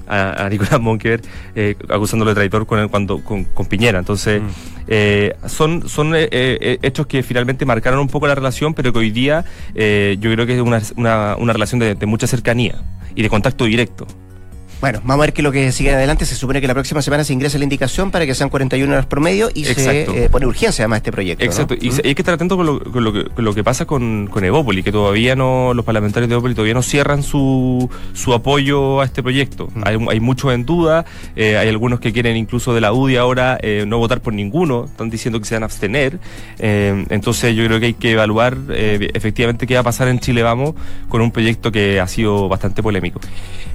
a, 0.08 0.48
Nicolás 0.50 0.80
Monkever 0.80 1.22
eh, 1.56 1.76
acusándolo 1.90 2.32
de 2.32 2.36
traidor 2.36 2.66
con, 2.66 2.88
cuando, 2.90 3.24
con, 3.24 3.46
Piñera. 3.68 4.00
Entonces, 4.00 4.42
mm. 4.42 4.46
eh, 4.88 5.36
son, 5.48 5.88
son 5.90 6.14
eh, 6.16 6.80
hechos 6.82 7.08
que 7.08 7.24
finalmente 7.24 7.66
marcaron 7.66 8.00
un 8.00 8.08
poco 8.08 8.28
la 8.28 8.36
relación, 8.36 8.74
pero 8.74 8.92
que 8.94 9.00
hoy 9.00 9.12
día 9.12 9.46
yo 9.74 10.32
creo 10.32 10.46
que 10.46 10.56
es 10.56 10.62
una, 10.62 10.82
una, 10.98 11.36
una 11.38 11.54
relación 11.54 11.80
de, 11.80 11.96
de 11.96 12.06
mucha 12.06 12.28
cercanía 12.28 12.76
y 13.16 13.22
de 13.22 13.30
contacto 13.30 13.66
directo. 13.66 14.08
Bueno, 14.84 15.00
vamos 15.06 15.24
a 15.24 15.28
ver 15.28 15.34
qué 15.34 15.40
es 15.40 15.44
lo 15.44 15.54
que 15.54 15.72
sigue 15.72 15.96
adelante. 15.96 16.26
Se 16.26 16.36
supone 16.36 16.60
que 16.60 16.68
la 16.68 16.74
próxima 16.74 17.02
semana 17.02 17.24
se 17.24 17.32
ingresa 17.32 17.58
la 17.58 17.64
indicación 17.64 18.12
para 18.12 18.26
que 18.26 18.36
sean 18.36 18.50
41 18.50 18.92
horas 18.92 19.06
promedio 19.06 19.50
y 19.54 19.64
se 19.64 20.02
eh, 20.02 20.28
pone 20.30 20.46
urgencia 20.46 20.84
además 20.84 20.98
este 20.98 21.14
proyecto. 21.14 21.46
Exacto. 21.46 21.74
Y 21.80 21.90
hay 22.06 22.14
que 22.14 22.22
estar 22.22 22.34
atento 22.34 22.58
con 22.58 22.66
lo, 22.66 23.54
que, 23.54 23.64
pasa 23.64 23.86
con, 23.86 24.28
con 24.28 24.44
Evópoli, 24.44 24.84
que 24.84 24.92
todavía 24.92 25.38
no, 25.38 25.74
los 25.74 25.86
parlamentarios 25.86 26.28
de 26.28 26.34
Evópoli 26.34 26.54
todavía 26.54 26.74
no 26.74 26.82
cierran 26.82 27.24
su, 27.24 27.90
su 28.12 28.34
apoyo 28.34 29.00
a 29.00 29.06
este 29.06 29.24
proyecto. 29.24 29.70
Hay, 29.86 29.98
hay 30.10 30.20
muchos 30.20 30.54
en 30.54 30.66
duda, 30.66 31.06
eh, 31.38 31.56
hay 31.56 31.70
algunos 31.70 32.02
que 32.02 32.12
quieren 32.12 32.36
incluso 32.36 32.74
de 32.74 32.82
la 32.82 32.92
UDI 32.92 33.16
ahora 33.16 33.58
eh, 33.62 33.86
no 33.88 34.00
votar 34.00 34.20
por 34.20 34.34
ninguno, 34.34 34.84
están 34.84 35.10
diciendo 35.10 35.40
que 35.40 35.46
se 35.46 35.56
van 35.56 35.64
a 35.64 35.68
abstener. 35.68 36.20
entonces 36.60 37.56
yo 37.56 37.66
creo 37.68 37.80
que 37.80 37.86
hay 37.86 37.94
que 37.94 38.12
evaluar 38.12 38.58
efectivamente 38.68 39.66
qué 39.66 39.76
va 39.76 39.80
a 39.80 39.84
pasar 39.84 40.10
en 40.10 40.20
Chile 40.20 40.44
Vamos 40.44 40.74
con 41.08 41.22
un 41.22 41.32
proyecto 41.32 41.72
que 41.72 42.02
ha 42.02 42.08
sido 42.10 42.50
bastante 42.50 42.84
polémico. 42.84 43.22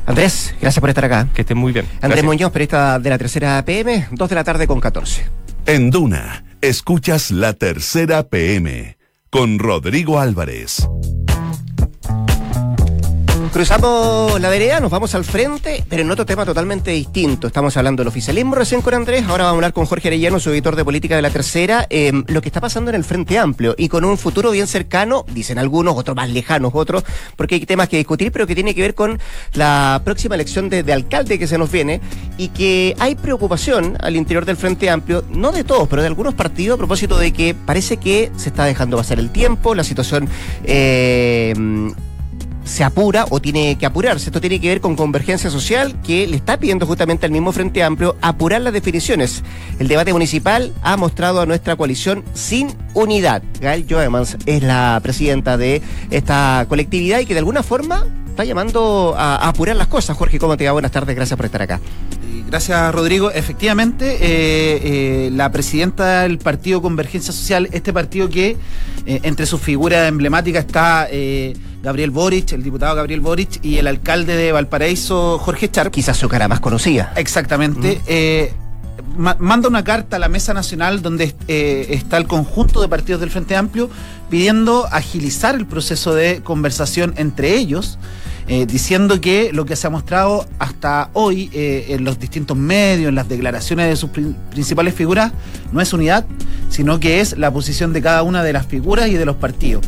Andrés, 0.09 0.55
gracias 0.59 0.81
por 0.81 0.88
estar 0.88 1.05
acá. 1.05 1.29
Que 1.35 1.43
estén 1.43 1.59
muy 1.59 1.71
bien. 1.71 1.87
Andrés 2.00 2.25
Muñoz, 2.25 2.50
periodista 2.50 2.99
de 2.99 3.11
la 3.11 3.19
tercera 3.19 3.62
PM, 3.62 4.09
2 4.11 4.29
de 4.29 4.35
la 4.35 4.43
tarde 4.43 4.67
con 4.67 4.81
14. 4.81 5.27
En 5.67 5.91
Duna, 5.91 6.45
escuchas 6.62 7.31
la 7.31 7.53
tercera 7.53 8.23
PM 8.23 8.97
con 9.29 9.59
Rodrigo 9.59 10.19
Álvarez. 10.19 10.88
Cruzamos 13.52 14.40
la 14.40 14.50
vereda, 14.50 14.78
nos 14.78 14.90
vamos 14.90 15.14
al 15.14 15.25
frente, 15.25 15.83
pero 15.88 16.02
en 16.02 16.11
otro 16.11 16.26
tema 16.26 16.45
totalmente 16.45 16.90
distinto. 16.90 17.47
Estamos 17.47 17.76
hablando 17.76 18.02
del 18.02 18.09
oficialismo 18.09 18.55
recién 18.55 18.83
con 18.83 18.95
Andrés, 18.95 19.25
ahora 19.26 19.45
vamos 19.45 19.55
a 19.55 19.57
hablar 19.57 19.73
con 19.73 19.87
Jorge 19.87 20.09
Arellano, 20.09 20.38
su 20.38 20.50
editor 20.50 20.76
de 20.76 20.85
política 20.85 21.17
de 21.17 21.23
la 21.23 21.31
tercera, 21.31 21.87
eh, 21.88 22.12
lo 22.26 22.43
que 22.43 22.49
está 22.49 22.61
pasando 22.61 22.90
en 22.90 22.97
el 22.97 23.05
Frente 23.05 23.38
Amplio 23.38 23.75
y 23.78 23.88
con 23.88 24.05
un 24.05 24.19
futuro 24.19 24.50
bien 24.50 24.67
cercano, 24.67 25.25
dicen 25.33 25.59
algunos, 25.59 25.97
otros 25.97 26.14
más 26.14 26.28
lejanos, 26.31 26.73
otros, 26.75 27.05
porque 27.37 27.55
hay 27.57 27.67
temas 27.67 27.88
que 27.88 27.97
discutir, 27.97 28.31
pero 28.33 28.47
que 28.47 28.55
tiene 28.55 28.75
que 28.75 28.83
ver 28.83 28.95
con 28.95 29.19
la 29.55 30.02
próxima 30.05 30.35
elección 30.35 30.69
de, 30.69 30.83
de 30.83 30.93
alcalde 30.93 31.38
que 31.38 31.47
se 31.47 31.59
nos 31.59 31.71
viene 31.71 32.00
y 32.37 32.49
que 32.49 32.95
hay 32.99 33.14
preocupación 33.14 33.97
al 34.00 34.14
interior 34.14 34.45
del 34.45 34.57
Frente 34.57 34.90
Amplio, 34.90 35.25
no 35.31 35.52
de 35.52 35.64
todos, 35.64 35.88
pero 35.88 36.02
de 36.02 36.09
algunos 36.09 36.35
partidos 36.35 36.76
a 36.76 36.78
propósito 36.78 37.19
de 37.19 37.33
que 37.33 37.55
parece 37.55 37.97
que 37.97 38.31
se 38.37 38.50
está 38.50 38.64
dejando 38.64 38.99
pasar 38.99 39.19
el 39.19 39.31
tiempo, 39.31 39.75
la 39.75 39.85
situación... 39.85 40.28
Eh, 40.64 41.55
se 42.69 42.85
apura 42.85 43.27
o 43.31 43.41
tiene 43.41 43.77
que 43.77 43.87
apurarse. 43.87 44.27
Esto 44.27 44.41
tiene 44.41 44.61
que 44.61 44.69
ver 44.69 44.81
con 44.81 44.95
convergencia 44.95 45.51
social 45.51 46.01
que 46.03 46.27
le 46.27 46.37
está 46.37 46.59
pidiendo 46.59 46.87
justamente 46.87 47.27
al 47.27 47.33
mismo 47.33 47.51
Frente 47.51 47.83
Amplio 47.83 48.17
apurar 48.21 48.61
las 48.61 48.73
definiciones. 48.73 49.43
El 49.79 49.89
debate 49.89 50.13
municipal 50.13 50.73
ha 50.83 50.97
mostrado 50.97 51.41
a 51.41 51.47
nuestra 51.47 51.77
coalición 51.77 52.25
sin 52.35 52.69
unidad. 52.95 53.43
Gail 53.61 53.87
Joemans 53.89 54.37
es 54.47 54.63
la 54.63 55.01
presidenta 55.03 55.57
de 55.57 55.83
esta 56.11 56.67
colectividad 56.69 57.21
y 57.21 57.27
que 57.27 57.35
de 57.35 57.41
alguna 57.41 57.63
forma 57.63 58.07
está 58.29 58.45
llamando 58.45 59.15
a, 59.17 59.49
apurar 59.49 59.75
las 59.75 59.89
cosas. 59.89 60.17
Jorge, 60.17 60.39
¿cómo 60.39 60.57
te 60.57 60.67
va? 60.67 60.73
Buenas 60.73 60.93
tardes, 60.93 61.17
gracias 61.17 61.37
por 61.37 61.47
estar 61.47 61.63
acá. 61.63 61.81
Gracias, 62.49 62.95
Rodrigo. 62.95 63.31
Efectivamente, 63.31 64.17
eh, 64.23 64.81
eh, 64.83 65.31
la 65.35 65.52
presidenta 65.52 66.23
del 66.23 66.38
Partido 66.38 66.81
Convergencia 66.81 67.31
Social, 67.31 67.69
este 67.73 67.93
partido 67.93 68.31
que 68.31 68.57
eh, 69.05 69.21
entre 69.23 69.45
sus 69.45 69.61
figuras 69.61 70.09
emblemáticas 70.09 70.64
está 70.64 71.09
Gabriel 71.83 72.11
Boric, 72.11 72.52
el 72.52 72.62
diputado 72.62 72.97
Gabriel 72.97 73.21
Boric, 73.21 73.62
y 73.62 73.76
el 73.76 73.87
alcalde 73.87 74.35
de 74.35 74.52
Valparaíso, 74.52 75.38
Jorge 75.38 75.71
Char. 75.71 75.90
Quizás 75.90 76.17
su 76.17 76.26
cara 76.31 76.49
más 76.49 76.61
conocida. 76.61 77.12
Exactamente. 77.17 78.00
manda 79.19 79.69
una 79.69 79.85
carta 79.85 80.17
a 80.17 80.19
la 80.19 80.31
Mesa 80.31 80.55
Nacional 80.55 81.02
donde 81.02 81.35
está 81.49 82.17
el 82.17 82.26
conjunto 82.26 82.81
de 82.81 82.88
partidos 82.88 83.21
del 83.21 83.31
Frente 83.31 83.57
Amplio 83.57 83.90
pidiendo 84.31 84.87
agilizar 84.90 85.55
el 85.55 85.67
proceso 85.67 86.14
de 86.14 86.40
conversación 86.43 87.12
entre 87.19 87.57
ellos 87.57 87.99
eh, 88.49 88.64
diciendo 88.64 89.21
que 89.21 89.52
lo 89.52 89.67
que 89.67 89.76
se 89.76 89.87
ha 89.87 89.90
mostrado 89.90 90.47
hasta 90.59 91.11
hoy 91.12 91.50
eh, 91.52 91.87
en 91.90 92.05
los 92.05 92.19
distintos 92.19 92.57
medios, 92.57 93.11
en 93.11 93.14
las 93.14 93.28
declaraciones 93.28 93.88
de 93.88 93.97
sus 93.97 94.09
principales 94.50 94.95
figuras, 94.95 95.33
no 95.71 95.83
es 95.83 95.93
unidad, 95.93 96.25
sino 96.71 96.99
que 96.99 97.21
es 97.21 97.37
la 97.37 97.52
posición 97.52 97.93
de 97.93 98.00
cada 98.00 98.23
una 98.23 98.43
de 98.43 98.55
las 98.55 98.67
figuras 98.67 99.09
y 99.09 99.14
de 99.14 99.26
los 99.26 99.37
partidos. 99.37 99.85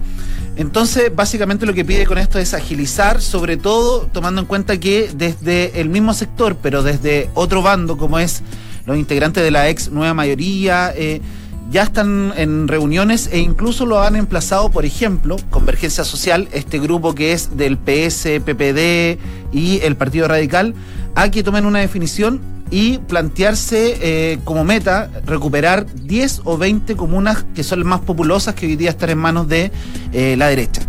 Entonces, 0.57 1.11
básicamente 1.15 1.65
lo 1.65 1.73
que 1.73 1.87
pide 1.87 2.05
con 2.05 2.19
esto 2.19 2.39
es 2.39 2.53
agilizar, 2.53 3.23
sobre 3.23 3.57
todo 3.57 4.09
tomando 4.13 4.43
en 4.43 4.47
cuenta 4.47 4.79
que 4.79 5.11
desde 5.15 5.81
el 5.81 5.89
mismo 5.89 6.13
sector, 6.13 6.55
pero 6.61 6.83
desde 6.83 7.31
otro 7.33 7.63
bando, 7.63 7.97
como 7.97 8.19
es 8.19 8.43
los 8.85 8.99
integrantes 8.99 9.43
de 9.43 9.51
la 9.51 9.71
ex 9.71 9.91
nueva 9.91 10.13
mayoría, 10.13 10.93
eh, 10.95 11.23
ya 11.71 11.85
están 11.85 12.33
en 12.37 12.67
reuniones 12.67 13.29
e 13.33 13.39
incluso 13.39 13.87
lo 13.87 14.03
han 14.03 14.17
emplazado, 14.17 14.71
por 14.71 14.85
ejemplo, 14.85 15.37
Convergencia 15.51 16.05
Social, 16.05 16.49
este 16.53 16.81
grupo 16.81 17.15
que 17.15 17.33
es 17.33 17.57
del 17.57 17.79
PS, 17.79 18.41
PPD 18.45 19.19
y 19.53 19.81
el 19.83 19.97
Partido 19.97 20.27
Radical, 20.27 20.75
a 21.15 21.31
que 21.31 21.43
tomen 21.43 21.67
una 21.67 21.79
definición 21.79 22.41
y 22.71 22.99
plantearse 22.99 23.99
eh, 24.01 24.39
como 24.45 24.65
meta 24.65 25.11
recuperar 25.27 25.87
10 25.87 26.43
o 26.45 26.57
20 26.57 26.97
comunas 26.97 27.45
que 27.55 27.65
son 27.65 27.81
las 27.81 27.89
más 27.89 28.01
populosas 28.01 28.55
que 28.55 28.67
hoy 28.67 28.77
día 28.77 28.91
están 28.91 29.11
en 29.11 29.19
manos 29.19 29.49
de 29.49 29.73
eh, 30.13 30.37
la 30.37 30.49
derecha. 30.49 30.83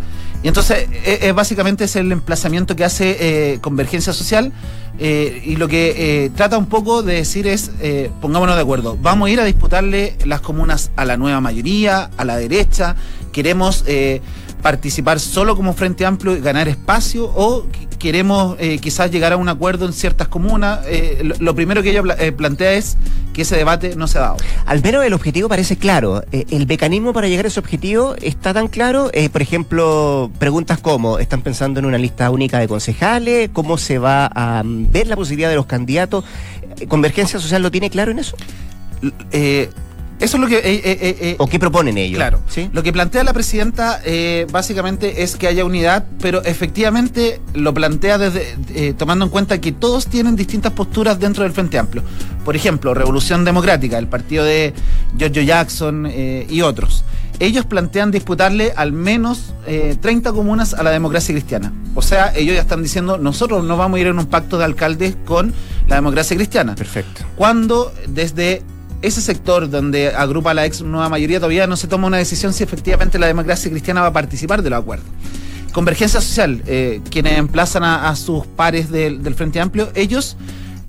Y 0.43 0.47
entonces, 0.47 0.87
es, 1.05 1.33
básicamente 1.33 1.83
es 1.83 1.95
el 1.95 2.11
emplazamiento 2.11 2.75
que 2.75 2.83
hace 2.83 3.17
eh, 3.19 3.59
Convergencia 3.61 4.13
Social. 4.13 4.51
Eh, 4.99 5.41
y 5.45 5.55
lo 5.55 5.67
que 5.67 6.25
eh, 6.25 6.31
trata 6.35 6.57
un 6.57 6.67
poco 6.67 7.01
de 7.01 7.15
decir 7.15 7.47
es, 7.47 7.71
pongámonos 8.19 8.55
de 8.55 8.61
acuerdo, 8.61 8.97
vamos 9.01 9.27
a 9.27 9.31
ir 9.31 9.39
a 9.39 9.45
disputarle 9.45 10.15
las 10.25 10.41
comunas 10.41 10.91
a 10.95 11.05
la 11.05 11.17
nueva 11.17 11.41
mayoría, 11.41 12.11
a 12.17 12.25
la 12.25 12.37
derecha, 12.37 12.95
queremos 13.31 13.83
participar 14.61 15.19
solo 15.19 15.55
como 15.55 15.73
Frente 15.73 16.05
Amplio 16.05 16.37
y 16.37 16.39
ganar 16.39 16.67
espacio 16.67 17.25
o 17.25 17.65
queremos 18.01 18.55
eh, 18.59 18.79
quizás 18.79 19.11
llegar 19.11 19.33
a 19.33 19.37
un 19.37 19.47
acuerdo 19.47 19.85
en 19.85 19.93
ciertas 19.93 20.27
comunas. 20.27 20.79
Eh, 20.87 21.21
lo, 21.39 21.55
primero 21.55 21.83
que 21.83 21.91
ella 21.91 22.03
eh, 22.17 22.31
plantea 22.31 22.73
es 22.73 22.97
que 23.33 23.43
ese 23.43 23.55
debate 23.55 23.95
no 23.95 24.07
se 24.07 24.17
ha 24.17 24.21
dado. 24.21 24.37
Al 24.65 24.81
menos 24.81 25.05
el 25.05 25.13
objetivo 25.13 25.49
parece 25.49 25.77
claro. 25.77 26.23
el 26.31 26.67
mecanismo 26.67 27.13
para 27.13 27.27
llegar 27.27 27.45
a 27.45 27.47
ese 27.47 27.59
objetivo 27.59 28.15
está 28.21 28.53
tan 28.53 28.67
claro. 28.67 29.11
por 29.31 29.41
ejemplo, 29.41 30.31
preguntas 30.39 30.79
como, 30.79 31.19
¿están 31.19 31.41
pensando 31.41 31.79
en 31.79 31.85
una 31.85 31.97
lista 31.97 32.29
única 32.29 32.59
de 32.59 32.67
concejales? 32.67 33.49
¿Cómo 33.53 33.77
se 33.77 33.99
va 33.99 34.29
a 34.33 34.63
mm, 34.63 34.91
ver 34.91 35.07
la 35.07 35.15
posibilidad 35.15 35.49
de 35.49 35.55
los 35.55 35.65
candidatos? 35.65 36.23
¿Convergencia 36.87 37.39
Social 37.39 37.61
lo 37.61 37.71
tiene 37.71 37.89
claro 37.89 38.11
en 38.11 38.19
eso? 38.19 38.35
Eso 40.21 40.37
es 40.37 40.41
lo 40.41 40.47
que... 40.47 40.57
Eh, 40.57 40.61
eh, 40.63 41.17
eh, 41.19 41.35
¿O 41.39 41.47
qué 41.47 41.57
proponen 41.57 41.97
ellos? 41.97 42.17
Claro. 42.17 42.41
¿Sí? 42.47 42.69
Lo 42.71 42.83
que 42.83 42.93
plantea 42.93 43.23
la 43.23 43.33
presidenta 43.33 44.01
básicamente 44.51 45.23
es 45.23 45.35
que 45.35 45.47
haya 45.47 45.65
unidad, 45.65 46.05
pero 46.21 46.43
efectivamente 46.43 47.41
lo 47.53 47.73
plantea 47.73 48.17
desde 48.17 48.93
tomando 48.93 49.25
en 49.25 49.31
cuenta 49.31 49.59
que 49.59 49.71
todos 49.71 50.07
tienen 50.07 50.35
distintas 50.35 50.73
posturas 50.73 51.19
dentro 51.19 51.43
del 51.43 51.51
Frente 51.53 51.79
Amplio. 51.79 52.03
Por 52.45 52.55
ejemplo, 52.55 52.93
Revolución 52.93 53.43
Democrática, 53.43 53.97
el 53.97 54.07
partido 54.07 54.45
de 54.45 54.73
Giorgio 55.17 55.41
Jackson 55.41 56.11
y 56.47 56.61
otros. 56.61 57.03
Ellos 57.39 57.65
plantean 57.65 58.11
disputarle 58.11 58.73
al 58.75 58.91
menos 58.91 59.53
30 59.65 60.31
comunas 60.33 60.75
a 60.75 60.83
la 60.83 60.91
democracia 60.91 61.33
cristiana. 61.33 61.73
O 61.95 62.03
sea, 62.03 62.31
ellos 62.35 62.55
ya 62.55 62.61
están 62.61 62.83
diciendo, 62.83 63.17
nosotros 63.17 63.63
no 63.63 63.77
vamos 63.77 63.97
a 63.97 64.01
ir 64.01 64.07
en 64.07 64.19
un 64.19 64.27
pacto 64.27 64.59
de 64.59 64.65
alcaldes 64.65 65.15
con 65.25 65.53
la 65.87 65.95
democracia 65.95 66.37
cristiana. 66.37 66.75
Perfecto. 66.75 67.23
Cuando 67.35 67.91
desde 68.07 68.61
ese 69.01 69.21
sector 69.21 69.69
donde 69.69 70.09
agrupa 70.09 70.53
la 70.53 70.65
ex 70.65 70.81
nueva 70.81 71.09
mayoría 71.09 71.39
todavía 71.39 71.67
no 71.67 71.75
se 71.75 71.87
toma 71.87 72.07
una 72.07 72.17
decisión 72.17 72.53
si 72.53 72.63
efectivamente 72.63 73.19
la 73.19 73.27
democracia 73.27 73.69
cristiana 73.69 74.01
va 74.01 74.07
a 74.07 74.13
participar 74.13 74.61
de 74.61 74.69
los 74.69 74.79
acuerdos. 74.79 75.07
Convergencia 75.73 76.19
Social, 76.19 76.61
eh, 76.67 77.01
quienes 77.09 77.37
emplazan 77.37 77.83
a, 77.83 78.13
sus 78.15 78.45
pares 78.45 78.91
del, 78.91 79.21
Frente 79.35 79.61
Amplio, 79.61 79.89
ellos 79.95 80.35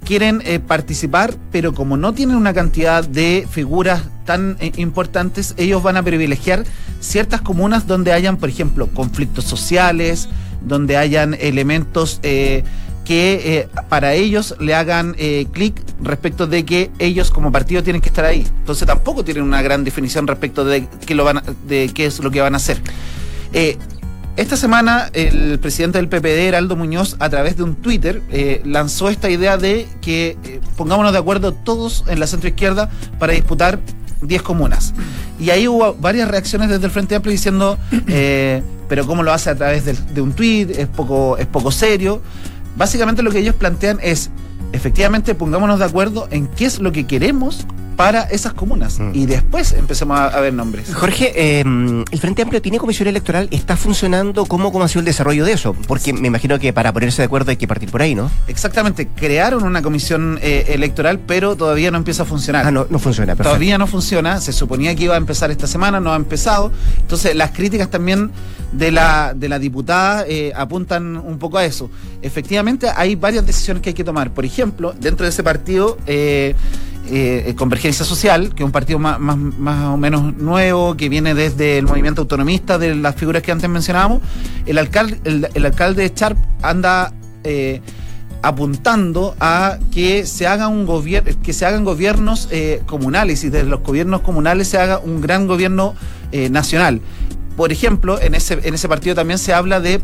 quieren 0.05 0.43
eh, 0.45 0.59
participar, 0.59 1.37
pero 1.53 1.73
como 1.73 1.97
no 1.97 2.13
tienen 2.15 2.37
una 2.37 2.53
cantidad 2.53 3.05
de 3.05 3.47
figuras 3.49 4.03
tan 4.25 4.57
eh, 4.59 4.73
importantes, 4.77 5.55
ellos 5.57 5.85
van 5.85 5.97
a 5.97 6.03
privilegiar 6.03 6.65
ciertas 6.99 7.43
comunas 7.43 7.87
donde 7.87 8.13
hayan, 8.13 8.39
por 8.39 8.49
ejemplo, 8.49 8.89
conflictos 8.89 9.45
sociales, 9.45 10.29
donde 10.63 10.97
hayan 10.97 11.35
elementos 11.35 12.21
que 13.05 13.59
eh, 13.59 13.69
para 13.89 14.15
ellos 14.15 14.55
le 14.61 14.75
hagan 14.75 15.15
eh, 15.19 15.47
clic 15.53 15.83
respecto 16.03 16.47
de 16.47 16.65
que 16.65 16.91
ellos 16.99 17.31
como 17.31 17.51
partido 17.51 17.83
tienen 17.83 18.01
que 18.01 18.09
estar 18.09 18.25
ahí. 18.25 18.47
Entonces 18.59 18.87
tampoco 18.87 19.25
tienen 19.25 19.43
una 19.43 19.63
gran 19.63 19.85
definición 19.85 20.27
respecto 20.27 20.65
de 20.65 20.87
qué, 21.07 21.15
lo 21.15 21.25
van 21.25 21.43
de 21.67 21.91
qué 21.93 22.07
es 22.07 22.21
lo 22.21 22.31
que 22.31 22.41
van 22.41 22.55
a 22.55 22.59
hacer. 22.59 22.81
Eh, 23.53 23.77
esta 24.37 24.57
semana 24.57 25.11
el 25.13 25.59
presidente 25.59 25.99
del 25.99 26.09
PPD, 26.09 26.49
Heraldo 26.49 26.75
Muñoz, 26.75 27.17
a 27.19 27.29
través 27.29 27.59
de 27.59 27.65
un 27.65 27.75
Twitter, 27.75 28.23
lanzó 28.65 29.11
esta 29.11 29.29
idea 29.29 29.59
de 29.59 29.87
que 30.01 30.39
pongámonos 30.75 31.13
de 31.13 31.19
acuerdo 31.19 31.53
todos 31.53 32.03
en 32.09 32.19
la 32.19 32.27
centro 32.27 32.49
izquierda 32.49 32.89
para 33.19 33.35
disputar 33.35 33.79
10 34.23 34.41
comunas. 34.41 34.95
Y 35.39 35.51
ahí 35.51 35.69
hubo 35.69 35.93
varias 35.93 36.29
reacciones 36.29 36.71
desde 36.71 36.87
el 36.87 36.91
Frente 36.91 37.15
Amplio 37.15 37.31
diciendo, 37.31 37.77
pero 38.89 39.07
¿cómo 39.07 39.23
lo 39.23 39.35
hace 39.35 39.51
a 39.51 39.55
través 39.55 39.85
de, 39.85 39.93
de 39.93 40.23
un 40.23 40.33
tweet? 40.33 40.69
Es 40.79 40.89
poco, 40.89 41.37
es 41.37 41.47
poco 41.47 41.71
serio. 41.71 42.23
Básicamente 42.77 43.23
lo 43.23 43.31
que 43.31 43.39
ellos 43.39 43.55
plantean 43.55 43.99
es, 44.03 44.31
efectivamente, 44.73 45.35
pongámonos 45.35 45.79
de 45.79 45.85
acuerdo 45.85 46.29
en 46.31 46.47
qué 46.49 46.65
es 46.65 46.79
lo 46.79 46.93
que 46.93 47.07
queremos 47.07 47.67
para 47.97 48.23
esas 48.23 48.53
comunas. 48.53 48.99
Mm. 48.99 49.11
Y 49.15 49.27
después 49.27 49.73
empecemos 49.73 50.19
a, 50.19 50.41
ver 50.41 50.53
nombres. 50.53 50.93
Jorge, 50.95 51.61
em, 51.61 52.05
¿el 52.11 52.19
Frente 52.19 52.43
Amplio 52.43 52.61
tiene 52.61 52.79
comisión 52.79 53.09
electoral? 53.09 53.49
¿Está 53.51 53.77
funcionando? 53.77 54.47
¿Cómo, 54.47 54.73
¿Cómo 54.73 54.85
ha 54.85 54.89
sido 54.89 55.01
el 55.01 55.07
desarrollo 55.07 55.45
de 55.45 55.53
eso? 55.53 55.75
Porque 55.87 56.13
me 56.13 56.29
imagino 56.29 56.59
que 56.59 56.73
para 56.73 56.93
ponerse 56.93 57.23
de 57.23 57.27
acuerdo 57.27 57.51
hay 57.51 57.57
que 57.57 57.69
partir 57.69 57.91
por 57.91 58.03
ahí, 58.03 58.15
¿no? 58.15 58.31
Exactamente. 58.49 59.09
Crearon 59.09 59.65
una 59.65 59.83
comisión 59.83 60.39
eh, 60.43 60.67
electoral, 60.69 61.21
pero 61.21 61.57
todavía 61.57 61.91
no 61.91 61.99
empieza 61.99 62.23
a 62.23 62.27
funcionar. 62.27 62.67
Ah, 62.67 62.71
no, 62.71 62.87
no 62.89 62.99
funciona. 62.99 63.33
Perfecto. 63.33 63.51
Todavía 63.51 63.79
no 63.79 63.87
funciona. 63.87 64.41
Se 64.41 64.53
suponía 64.53 64.95
que 64.95 65.05
iba 65.05 65.15
a 65.15 65.19
empezar 65.19 65.51
esta 65.51 65.67
semana, 65.67 66.01
no 66.01 66.13
ha 66.13 66.17
empezado. 66.17 66.73
Entonces, 67.01 67.35
las 67.37 67.51
críticas 67.53 67.91
también 67.91 68.31
de 68.73 68.91
la, 68.91 69.35
de 69.35 69.49
la 69.49 69.59
diputada 69.59 70.25
eh, 70.27 70.53
apuntan 70.55 71.17
un 71.17 71.39
poco 71.39 71.59
a 71.59 71.65
eso. 71.65 71.91
Efectivamente, 72.23 72.89
hay 72.95 73.15
varias 73.15 73.47
decisiones 73.47 73.83
que 73.83 73.91
hay 73.91 73.95
que 73.95 74.05
tomar. 74.05 74.33
Por 74.33 74.45
ejemplo, 74.45 74.95
dentro 74.99 75.25
de 75.25 75.31
ese 75.31 75.43
partido... 75.43 75.99
Eh, 76.07 76.55
eh, 77.11 77.45
eh, 77.49 77.55
Convergencia 77.57 78.05
Social, 78.05 78.55
que 78.55 78.63
es 78.63 78.67
un 78.67 78.73
partido 78.73 78.99
más, 78.99 79.19
o 79.19 79.97
menos 79.97 80.37
nuevo, 80.37 80.97
que 80.97 81.09
viene 81.09 81.35
desde 81.35 81.79
el 81.79 81.87
movimiento 81.87 82.23
autonomista, 82.23 82.79
de 82.79 82.95
las 82.95 83.17
figuras 83.17 83.43
que 83.43 83.51
antes 83.51 83.69
mencionábamos, 83.69 84.23
el 84.67 84.79
alcalde, 84.79 85.21
el, 85.25 85.67
alcalde 85.67 86.05
de 86.05 86.15
Charp 86.15 86.39
anda 86.63 87.13
eh, 87.45 87.81
apuntando 88.43 89.35
a 89.41 89.79
que 89.93 90.27
se 90.27 90.47
haga 90.47 90.69
un 90.69 90.87
gobierno, 90.87 91.33
que 91.43 91.53
se 91.53 91.67
hagan 91.67 91.85
gobiernos 91.85 92.49
comunales 92.87 93.45
y 93.45 93.51
desde 93.51 93.69
los 93.69 93.83
gobiernos 93.83 94.21
comunales 94.23 94.69
se 94.69 94.79
haga 94.79 94.99
un 94.99 95.21
gran 95.21 95.47
gobierno 95.47 95.95
nacional. 96.51 97.01
Por 97.57 97.73
ejemplo, 97.73 98.21
en 98.21 98.35
ese, 98.35 98.59
en 98.63 98.75
ese 98.75 98.89
partido 98.89 99.15
también 99.15 99.39
se 99.39 99.53
habla 99.53 99.81
de 99.81 100.01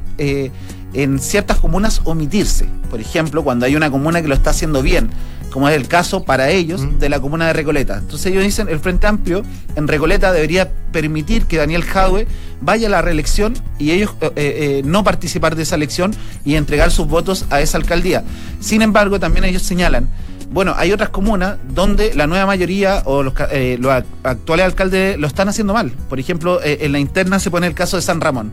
en 0.95 1.19
ciertas 1.19 1.59
comunas 1.59 2.00
omitirse. 2.05 2.69
Por 2.90 3.00
ejemplo, 3.00 3.43
cuando 3.43 3.67
hay 3.67 3.76
una 3.76 3.90
comuna 3.90 4.23
que 4.23 4.28
lo 4.28 4.35
está 4.35 4.50
haciendo 4.50 4.83
bien, 4.83 5.11
como 5.50 5.69
es 5.69 5.76
el 5.76 5.88
caso 5.88 6.25
para 6.25 6.50
ellos 6.50 6.99
de 6.99 7.09
la 7.09 7.21
comuna 7.21 7.47
de 7.47 7.52
Recoleta. 7.52 7.99
Entonces 7.99 8.26
ellos 8.26 8.45
dicen, 8.45 8.69
el 8.69 8.81
Frente 8.81 9.07
Amplio 9.07 9.43
en 9.76 9.88
Recoleta 9.88 10.33
debería 10.33 10.71
permitir 10.93 11.47
que 11.47 11.57
Daniel 11.57 11.83
Jadwe 11.83 12.26
vaya 12.61 12.88
a 12.88 12.90
la 12.90 13.02
reelección 13.02 13.55
y 13.78 13.93
ellos 13.93 14.14
eh, 14.21 14.31
eh, 14.37 14.83
no 14.85 15.05
participar 15.05 15.57
de 15.57 15.62
esa 15.62 15.76
elección 15.76 16.14
y 16.45 16.57
entregar 16.57 16.90
sus 16.90 17.07
votos 17.07 17.47
a 17.50 17.61
esa 17.61 17.78
alcaldía. 17.78 18.25
Sin 18.61 18.83
embargo, 18.83 19.21
también 19.21 19.45
ellos 19.45 19.62
señalan 19.62 20.09
bueno, 20.50 20.75
hay 20.76 20.93
otras 20.93 21.11
comunas 21.11 21.59
donde 21.75 22.14
la 22.14 22.26
nueva 22.26 22.47
mayoría 22.47 23.02
o 23.05 23.23
los, 23.23 23.35
eh, 23.50 23.76
los 23.78 23.93
actuales 24.23 24.64
alcaldes 24.64 25.19
lo 25.19 25.26
están 25.26 25.49
haciendo 25.49 25.75
mal. 25.75 25.90
Por 26.09 26.19
ejemplo, 26.19 26.62
eh, 26.62 26.78
en 26.83 26.93
la 26.93 26.99
interna 26.99 27.38
se 27.38 27.50
pone 27.50 27.67
el 27.67 27.75
caso 27.75 27.97
de 27.97 28.02
San 28.02 28.21
Ramón. 28.21 28.50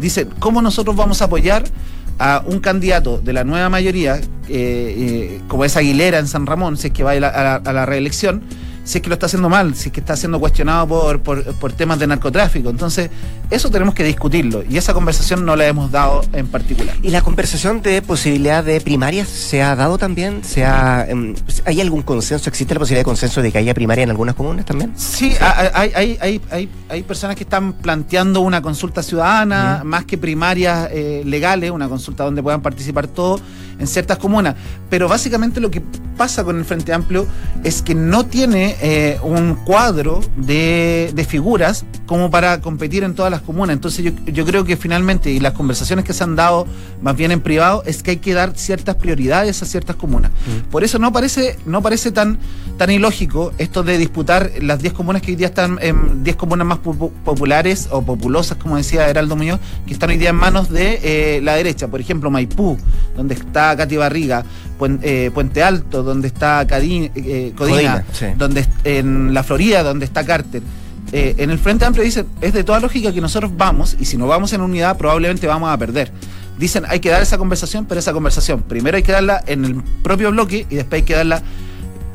Dice, 0.00 0.26
¿cómo 0.38 0.62
nosotros 0.62 0.96
vamos 0.96 1.20
a 1.20 1.26
apoyar 1.26 1.64
a 2.18 2.42
un 2.46 2.60
candidato 2.60 3.18
de 3.18 3.32
la 3.32 3.44
nueva 3.44 3.68
mayoría, 3.68 4.20
eh, 4.48 5.40
como 5.48 5.64
es 5.64 5.76
Aguilera 5.76 6.18
en 6.18 6.28
San 6.28 6.46
Ramón, 6.46 6.76
si 6.76 6.88
es 6.88 6.92
que 6.92 7.02
va 7.02 7.12
a 7.12 7.72
la 7.72 7.86
reelección? 7.86 8.42
Si 8.84 8.98
es 8.98 9.02
que 9.02 9.08
lo 9.08 9.14
está 9.14 9.26
haciendo 9.26 9.48
mal, 9.48 9.74
si 9.74 9.88
es 9.88 9.92
que 9.92 10.00
está 10.00 10.16
siendo 10.16 10.38
cuestionado 10.38 10.86
por, 10.86 11.20
por, 11.20 11.72
temas 11.72 11.98
de 11.98 12.06
narcotráfico. 12.06 12.68
Entonces, 12.68 13.10
eso 13.50 13.70
tenemos 13.70 13.94
que 13.94 14.04
discutirlo 14.04 14.62
y 14.68 14.76
esa 14.76 14.94
conversación 14.94 15.44
no 15.44 15.56
la 15.56 15.66
hemos 15.66 15.90
dado 15.90 16.22
en 16.32 16.46
particular. 16.46 16.94
¿Y 17.02 17.08
la 17.08 17.22
conversación 17.22 17.82
de 17.82 18.02
posibilidad 18.02 18.62
de 18.62 18.80
primarias 18.80 19.28
se 19.28 19.62
ha 19.62 19.74
dado 19.74 19.98
también? 19.98 20.44
¿Se 20.44 20.64
ha, 20.64 21.06
em, 21.08 21.34
¿Hay 21.64 21.80
algún 21.80 22.02
consenso? 22.02 22.48
¿Existe 22.48 22.74
la 22.74 22.80
posibilidad 22.80 23.00
de 23.00 23.04
consenso 23.04 23.42
de 23.42 23.50
que 23.50 23.58
haya 23.58 23.74
primaria 23.74 24.04
en 24.04 24.10
algunas 24.10 24.34
comunas 24.34 24.66
también? 24.66 24.92
Sí, 24.96 25.34
Hay, 25.40 25.92
hay, 25.94 26.18
hay, 26.20 26.40
hay, 26.50 26.68
hay 26.88 27.02
personas 27.02 27.36
que 27.36 27.44
están 27.44 27.72
planteando 27.72 28.40
una 28.40 28.60
consulta 28.60 29.02
ciudadana, 29.02 29.82
más 29.84 30.04
que 30.04 30.18
primarias 30.18 30.88
eh, 30.92 31.22
legales, 31.24 31.70
una 31.70 31.88
consulta 31.88 32.24
donde 32.24 32.42
puedan 32.42 32.60
participar 32.60 33.08
todos 33.08 33.40
en 33.78 33.86
ciertas 33.86 34.18
comunas. 34.18 34.54
Pero 34.90 35.08
básicamente 35.08 35.60
lo 35.60 35.70
que 35.70 35.82
pasa 36.16 36.44
con 36.44 36.58
el 36.58 36.64
Frente 36.64 36.92
Amplio 36.92 37.26
es 37.62 37.82
que 37.82 37.94
no 37.94 38.26
tiene 38.26 38.76
eh, 38.80 39.18
un 39.22 39.54
cuadro 39.54 40.20
de, 40.36 41.10
de, 41.14 41.24
figuras 41.24 41.84
como 42.06 42.30
para 42.30 42.60
competir 42.60 43.04
en 43.04 43.14
todas 43.14 43.30
las 43.30 43.40
comunas. 43.40 43.74
Entonces 43.74 44.04
yo, 44.04 44.12
yo, 44.26 44.44
creo 44.44 44.64
que 44.64 44.76
finalmente, 44.76 45.30
y 45.30 45.40
las 45.40 45.52
conversaciones 45.52 46.04
que 46.04 46.12
se 46.12 46.24
han 46.24 46.36
dado 46.36 46.66
más 47.02 47.16
bien 47.16 47.32
en 47.32 47.40
privado, 47.40 47.82
es 47.86 48.02
que 48.02 48.12
hay 48.12 48.16
que 48.18 48.34
dar 48.34 48.56
ciertas 48.56 48.96
prioridades 48.96 49.62
a 49.62 49.66
ciertas 49.66 49.96
comunas. 49.96 50.30
Mm. 50.30 50.70
Por 50.70 50.84
eso 50.84 50.98
no 50.98 51.12
parece, 51.12 51.58
no 51.66 51.82
parece 51.82 52.12
tan, 52.12 52.38
tan 52.78 52.90
ilógico 52.90 53.52
esto 53.58 53.82
de 53.82 53.98
disputar 53.98 54.50
las 54.60 54.80
10 54.80 54.92
comunas 54.94 55.22
que 55.22 55.32
hoy 55.32 55.36
día 55.36 55.48
están 55.48 55.78
en 55.80 56.22
10 56.24 56.36
comunas 56.36 56.66
más 56.66 56.78
populares 56.78 57.88
o 57.90 58.02
populosas, 58.02 58.58
como 58.58 58.76
decía 58.76 59.08
Heraldo 59.08 59.36
Muñoz, 59.36 59.60
que 59.86 59.92
están 59.92 60.10
hoy 60.10 60.18
día 60.18 60.30
en 60.30 60.36
manos 60.36 60.70
de 60.70 61.00
eh, 61.02 61.40
la 61.42 61.54
derecha. 61.54 61.88
Por 61.88 62.00
ejemplo, 62.00 62.30
Maipú, 62.30 62.78
donde 63.16 63.34
está 63.34 63.76
Katy 63.76 63.96
Barriga, 63.96 64.44
eh, 65.02 65.30
Puente 65.32 65.62
Alto, 65.62 66.02
donde 66.04 66.28
está 66.28 66.66
eh, 66.70 67.52
Codina, 67.56 68.04
donde 68.36 68.66
en 68.84 69.34
la 69.34 69.42
Florida, 69.42 69.82
donde 69.82 70.04
está 70.04 70.24
Carter. 70.24 70.62
Eh, 71.12 71.34
en 71.38 71.50
el 71.50 71.58
Frente 71.58 71.84
Amplio 71.84 72.04
dicen, 72.04 72.26
es 72.40 72.52
de 72.52 72.64
toda 72.64 72.80
lógica 72.80 73.12
que 73.12 73.20
nosotros 73.20 73.52
vamos, 73.56 73.96
y 74.00 74.04
si 74.04 74.16
no 74.16 74.26
vamos 74.26 74.52
en 74.52 74.60
unidad, 74.60 74.96
probablemente 74.96 75.46
vamos 75.46 75.70
a 75.70 75.78
perder. 75.78 76.10
Dicen, 76.58 76.84
hay 76.88 77.00
que 77.00 77.10
dar 77.10 77.22
esa 77.22 77.38
conversación, 77.38 77.84
pero 77.86 77.98
esa 77.98 78.12
conversación 78.12 78.62
primero 78.62 78.96
hay 78.96 79.02
que 79.02 79.12
darla 79.12 79.42
en 79.46 79.64
el 79.64 79.82
propio 80.02 80.30
bloque 80.30 80.66
y 80.70 80.76
después 80.76 81.02
hay 81.02 81.06
que 81.06 81.14
darla 81.14 81.42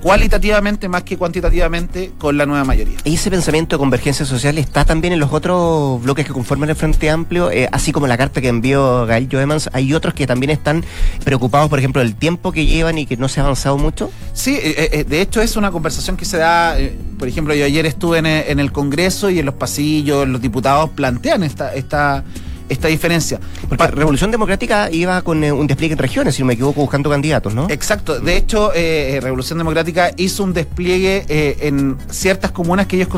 cualitativamente 0.01 0.87
más 0.87 1.03
que 1.03 1.17
cuantitativamente 1.17 2.11
con 2.17 2.37
la 2.37 2.45
nueva 2.45 2.63
mayoría. 2.63 2.97
¿Y 3.03 3.15
ese 3.15 3.29
pensamiento 3.29 3.75
de 3.75 3.79
convergencia 3.79 4.25
social 4.25 4.57
está 4.57 4.85
también 4.85 5.13
en 5.13 5.19
los 5.19 5.31
otros 5.33 6.01
bloques 6.01 6.25
que 6.25 6.33
conforman 6.33 6.69
el 6.69 6.75
Frente 6.75 7.09
Amplio? 7.09 7.51
Eh, 7.51 7.67
así 7.71 7.91
como 7.91 8.07
la 8.07 8.17
carta 8.17 8.41
que 8.41 8.47
envió 8.47 9.05
Gael 9.05 9.27
Joemans, 9.31 9.69
¿hay 9.73 9.93
otros 9.93 10.13
que 10.13 10.27
también 10.27 10.49
están 10.49 10.83
preocupados, 11.23 11.69
por 11.69 11.79
ejemplo, 11.79 12.01
del 12.01 12.15
tiempo 12.15 12.51
que 12.51 12.65
llevan 12.65 12.97
y 12.97 13.05
que 13.05 13.17
no 13.17 13.27
se 13.27 13.39
ha 13.39 13.43
avanzado 13.43 13.77
mucho? 13.77 14.11
Sí, 14.33 14.57
eh, 14.61 14.89
eh, 14.91 15.03
de 15.03 15.21
hecho 15.21 15.41
es 15.41 15.55
una 15.55 15.71
conversación 15.71 16.17
que 16.17 16.25
se 16.25 16.37
da, 16.37 16.77
por 17.17 17.27
ejemplo, 17.27 17.53
yo 17.53 17.65
ayer 17.65 17.85
estuve 17.85 18.19
en, 18.19 18.25
en 18.25 18.59
el 18.59 18.71
Congreso 18.71 19.29
y 19.29 19.39
en 19.39 19.45
los 19.45 19.55
pasillos 19.55 20.27
los 20.27 20.41
diputados 20.41 20.89
plantean 20.91 21.43
esta... 21.43 21.73
esta 21.73 22.23
esta 22.69 22.87
diferencia. 22.87 23.39
Porque 23.67 23.87
Revolución 23.87 24.31
Democrática 24.31 24.89
iba 24.91 25.21
con 25.21 25.43
eh, 25.43 25.51
un 25.51 25.67
despliegue 25.67 25.93
en 25.93 25.99
regiones, 25.99 26.35
si 26.35 26.41
no 26.41 26.47
me 26.47 26.53
equivoco, 26.53 26.81
buscando 26.81 27.09
candidatos, 27.09 27.53
¿no? 27.53 27.67
Exacto. 27.69 28.19
De 28.19 28.37
hecho, 28.37 28.73
eh, 28.73 29.15
eh, 29.15 29.19
Revolución 29.21 29.57
Democrática 29.57 30.11
hizo 30.15 30.43
un 30.43 30.53
despliegue 30.53 31.25
en 31.29 31.97
ciertas 32.09 32.51
comunas 32.51 32.87
que 32.87 32.95
ellos 32.95 33.09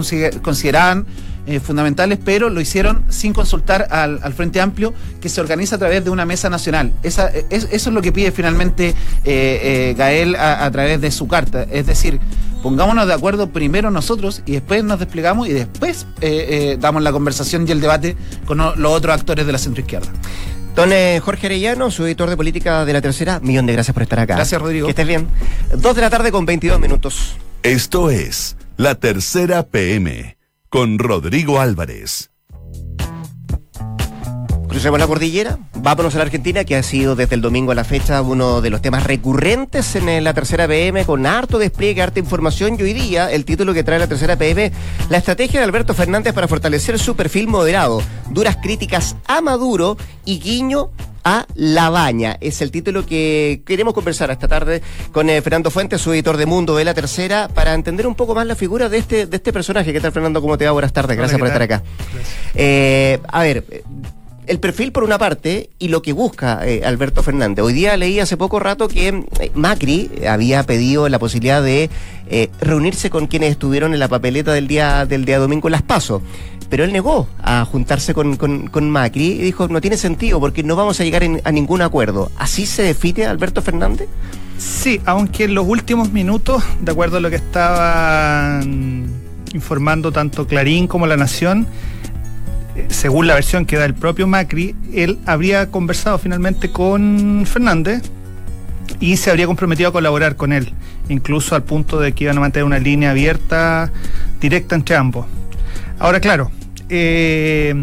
consideraban 0.41 1.05
fundamentales, 1.63 2.19
pero 2.23 2.49
lo 2.49 2.61
hicieron 2.61 3.03
sin 3.09 3.33
consultar 3.33 3.87
al, 3.89 4.19
Frente 4.33 4.61
Amplio, 4.61 4.93
que 5.19 5.27
se 5.27 5.41
organiza 5.41 5.75
a 5.75 5.79
través 5.79 6.03
de 6.03 6.09
una 6.09 6.25
mesa 6.25 6.49
nacional. 6.49 6.93
Esa, 7.03 7.29
eso 7.29 7.67
es 7.71 7.87
lo 7.87 8.01
que 8.01 8.11
pide 8.11 8.31
finalmente 8.31 8.95
Gael 9.25 10.35
a, 10.35 10.65
a 10.65 10.71
través 10.71 11.01
de 11.01 11.11
su 11.11 11.27
carta. 11.27 11.63
Es 11.63 11.87
decir, 11.87 12.19
pongámonos 12.61 13.07
de 13.07 13.13
acuerdo 13.13 13.47
primero 13.47 13.91
nosotros 13.91 14.41
y 14.45 14.53
después 14.53 14.83
nos 14.83 14.99
desplegamos 14.99 15.47
y 15.47 15.53
después 15.53 16.05
eh, 16.21 16.47
eh, 16.49 16.77
damos 16.79 17.03
la 17.03 17.11
conversación 17.11 17.67
y 17.67 17.71
el 17.71 17.81
debate 17.81 18.15
con 18.45 18.57
los 18.57 18.91
otros 18.91 19.15
actores 19.15 19.45
de 19.45 19.51
la 19.51 19.57
centroizquierda. 19.57 20.11
Don 20.75 20.93
eh, 20.93 21.19
Jorge 21.23 21.47
Arellano, 21.47 21.91
su 21.91 22.05
editor 22.05 22.29
de 22.29 22.37
política 22.37 22.85
de 22.85 22.93
la 22.93 23.01
tercera, 23.01 23.39
millón 23.41 23.65
de 23.65 23.73
gracias 23.73 23.93
por 23.93 24.03
estar 24.03 24.19
acá. 24.19 24.35
Gracias, 24.35 24.61
Rodrigo. 24.61 24.87
Que 24.87 24.91
estés 24.91 25.07
bien. 25.07 25.27
Dos 25.77 25.95
de 25.95 26.01
la 26.01 26.09
tarde 26.09 26.31
con 26.31 26.45
22 26.45 26.79
minutos. 26.79 27.35
Esto 27.63 28.09
es 28.09 28.55
La 28.77 28.95
Tercera 28.95 29.63
PM 29.63 30.37
con 30.69 30.97
Rodrigo 30.97 31.59
Álvarez. 31.59 32.30
Crucemos 34.71 35.01
la 35.01 35.05
cordillera, 35.07 35.59
vámonos 35.73 36.15
a 36.15 36.19
la 36.19 36.23
Argentina, 36.23 36.63
que 36.63 36.77
ha 36.77 36.81
sido 36.81 37.17
desde 37.17 37.35
el 37.35 37.41
domingo 37.41 37.73
a 37.73 37.75
la 37.75 37.83
fecha 37.83 38.21
uno 38.21 38.61
de 38.61 38.69
los 38.69 38.81
temas 38.81 39.03
recurrentes 39.03 39.97
en 39.97 40.23
la 40.23 40.33
tercera 40.33 40.65
PM, 40.65 41.03
con 41.03 41.25
harto 41.25 41.59
despliegue, 41.59 42.01
harta 42.01 42.19
información. 42.19 42.77
Y 42.79 42.83
hoy 42.83 42.93
día, 42.93 43.29
el 43.29 43.43
título 43.43 43.73
que 43.73 43.83
trae 43.83 43.99
la 43.99 44.07
tercera 44.07 44.37
PM, 44.37 44.71
la 45.09 45.17
estrategia 45.17 45.59
de 45.59 45.65
Alberto 45.65 45.93
Fernández 45.93 46.33
para 46.33 46.47
fortalecer 46.47 46.99
su 46.99 47.17
perfil 47.17 47.49
moderado. 47.49 48.01
Duras 48.29 48.59
críticas 48.63 49.17
a 49.27 49.41
Maduro 49.41 49.97
y 50.23 50.39
guiño 50.39 50.91
a 51.25 51.45
La 51.53 51.89
Baña. 51.89 52.37
Es 52.39 52.61
el 52.61 52.71
título 52.71 53.05
que 53.05 53.63
queremos 53.65 53.93
conversar 53.93 54.31
esta 54.31 54.47
tarde 54.47 54.81
con 55.11 55.29
eh, 55.29 55.41
Fernando 55.41 55.69
Fuentes, 55.69 55.99
su 55.99 56.13
editor 56.13 56.37
de 56.37 56.45
Mundo 56.45 56.77
de 56.77 56.85
la 56.85 56.93
Tercera, 56.93 57.49
para 57.53 57.73
entender 57.73 58.07
un 58.07 58.15
poco 58.15 58.35
más 58.35 58.47
la 58.47 58.55
figura 58.55 58.87
de 58.87 58.99
este, 58.99 59.25
de 59.25 59.35
este 59.35 59.51
personaje. 59.51 59.91
¿Qué 59.91 59.99
tal, 59.99 60.13
Fernando? 60.13 60.39
¿Cómo 60.39 60.57
te 60.57 60.63
va? 60.63 60.71
Buenas 60.71 60.93
tardes. 60.93 61.17
Gracias 61.17 61.37
por 61.37 61.49
estar 61.49 61.61
acá. 61.61 61.83
Eh, 62.55 63.19
a 63.27 63.41
ver 63.41 63.65
el 64.51 64.59
perfil 64.59 64.91
por 64.91 65.05
una 65.05 65.17
parte 65.17 65.69
y 65.79 65.87
lo 65.87 66.01
que 66.01 66.11
busca 66.11 66.67
eh, 66.67 66.83
Alberto 66.83 67.23
Fernández. 67.23 67.63
Hoy 67.63 67.71
día 67.71 67.95
leí 67.95 68.19
hace 68.19 68.35
poco 68.35 68.59
rato 68.59 68.89
que 68.89 69.07
eh, 69.07 69.51
Macri 69.55 70.11
había 70.27 70.63
pedido 70.63 71.07
la 71.07 71.19
posibilidad 71.19 71.63
de 71.63 71.89
eh, 72.27 72.49
reunirse 72.59 73.09
con 73.09 73.27
quienes 73.27 73.51
estuvieron 73.51 73.93
en 73.93 73.99
la 74.01 74.09
papeleta 74.09 74.51
del 74.51 74.67
día 74.67 75.05
del 75.05 75.23
día 75.23 75.39
domingo 75.39 75.69
en 75.69 75.71
Las 75.71 75.83
Paso. 75.83 76.21
Pero 76.69 76.83
él 76.83 76.91
negó 76.91 77.29
a 77.41 77.63
juntarse 77.63 78.13
con, 78.13 78.35
con, 78.35 78.89
Macri 78.89 79.31
y 79.31 79.37
dijo, 79.37 79.69
no 79.69 79.79
tiene 79.79 79.95
sentido 79.95 80.41
porque 80.41 80.63
no 80.63 80.75
vamos 80.75 80.99
a 80.99 81.05
llegar 81.05 81.23
a 81.43 81.51
ningún 81.53 81.81
acuerdo. 81.81 82.29
¿Así 82.37 82.65
se 82.65 82.83
define 82.83 83.25
Alberto 83.27 83.61
Fernández? 83.61 84.09
Sí, 84.57 84.99
aunque 85.05 85.45
en 85.45 85.55
los 85.55 85.65
últimos 85.65 86.11
minutos, 86.11 86.61
de 86.81 86.91
acuerdo 86.91 87.17
a 87.17 87.19
lo 87.21 87.29
que 87.29 87.37
estaban 87.37 89.09
informando 89.53 90.11
tanto 90.11 90.45
Clarín 90.45 90.87
como 90.87 91.07
La 91.07 91.17
Nación, 91.17 91.67
según 92.89 93.27
la 93.27 93.35
versión 93.35 93.65
que 93.65 93.77
da 93.77 93.85
el 93.85 93.93
propio 93.93 94.27
Macri, 94.27 94.75
él 94.93 95.19
habría 95.25 95.69
conversado 95.69 96.17
finalmente 96.17 96.71
con 96.71 97.43
Fernández 97.45 98.03
y 98.99 99.17
se 99.17 99.29
habría 99.29 99.47
comprometido 99.47 99.89
a 99.89 99.91
colaborar 99.91 100.35
con 100.35 100.53
él, 100.53 100.73
incluso 101.09 101.55
al 101.55 101.63
punto 101.63 101.99
de 101.99 102.13
que 102.13 102.25
iban 102.25 102.37
a 102.37 102.41
mantener 102.41 102.65
una 102.65 102.79
línea 102.79 103.11
abierta, 103.11 103.91
directa 104.39 104.75
entre 104.75 104.95
ambos. 104.95 105.25
Ahora, 105.99 106.19
claro, 106.19 106.51
eh, 106.89 107.73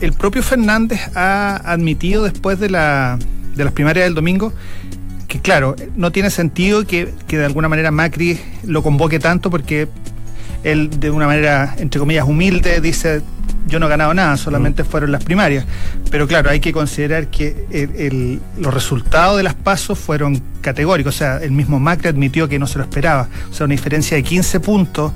el 0.00 0.12
propio 0.12 0.42
Fernández 0.42 1.00
ha 1.14 1.56
admitido 1.56 2.24
después 2.24 2.58
de, 2.58 2.70
la, 2.70 3.18
de 3.54 3.64
las 3.64 3.72
primarias 3.72 4.06
del 4.06 4.14
domingo 4.14 4.52
que, 5.28 5.40
claro, 5.40 5.74
no 5.96 6.12
tiene 6.12 6.30
sentido 6.30 6.86
que, 6.86 7.12
que 7.26 7.38
de 7.38 7.44
alguna 7.44 7.68
manera 7.68 7.90
Macri 7.90 8.38
lo 8.64 8.82
convoque 8.82 9.18
tanto 9.18 9.50
porque 9.50 9.88
él 10.62 10.90
de 11.00 11.10
una 11.10 11.26
manera, 11.26 11.74
entre 11.78 11.98
comillas, 11.98 12.26
humilde, 12.26 12.80
dice, 12.80 13.22
yo 13.66 13.78
no 13.78 13.86
he 13.86 13.88
ganado 13.88 14.14
nada, 14.14 14.36
solamente 14.36 14.82
mm. 14.82 14.86
fueron 14.86 15.12
las 15.12 15.24
primarias. 15.24 15.64
Pero 16.10 16.26
claro, 16.26 16.50
hay 16.50 16.60
que 16.60 16.72
considerar 16.72 17.28
que 17.28 18.40
los 18.58 18.72
resultados 18.72 19.36
de 19.36 19.42
las 19.42 19.54
pasos 19.54 19.98
fueron 19.98 20.40
categóricos. 20.60 21.14
O 21.14 21.18
sea, 21.18 21.38
el 21.38 21.52
mismo 21.52 21.78
Macri 21.78 22.08
admitió 22.08 22.48
que 22.48 22.58
no 22.58 22.66
se 22.66 22.78
lo 22.78 22.84
esperaba. 22.84 23.28
O 23.50 23.54
sea, 23.54 23.64
una 23.64 23.72
diferencia 23.72 24.16
de 24.16 24.22
15 24.22 24.60
puntos 24.60 25.12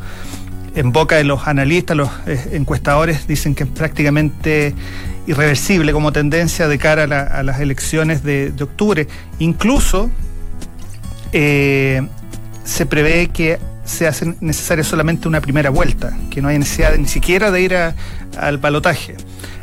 en 0.74 0.92
boca 0.92 1.16
de 1.16 1.24
los 1.24 1.46
analistas, 1.46 1.96
los 1.96 2.10
eh, 2.26 2.50
encuestadores 2.52 3.26
dicen 3.26 3.54
que 3.54 3.64
es 3.64 3.70
prácticamente 3.70 4.74
irreversible 5.26 5.92
como 5.92 6.12
tendencia 6.12 6.68
de 6.68 6.78
cara 6.78 7.04
a, 7.04 7.42
las 7.42 7.60
elecciones 7.60 8.22
de, 8.22 8.52
octubre. 8.60 9.06
Incluso 9.38 10.10
eh, 11.32 12.02
se 12.64 12.86
prevé 12.86 13.28
que 13.28 13.58
se 13.84 14.06
hace 14.06 14.34
necesaria 14.40 14.84
solamente 14.84 15.26
una 15.26 15.40
primera 15.40 15.70
vuelta, 15.70 16.16
que 16.30 16.40
no 16.40 16.48
hay 16.48 16.58
necesidad 16.58 16.96
ni 16.96 17.08
siquiera 17.08 17.50
de 17.50 17.60
ir 17.60 17.74
a, 17.74 17.94
al 18.38 18.58
balotaje. 18.58 19.16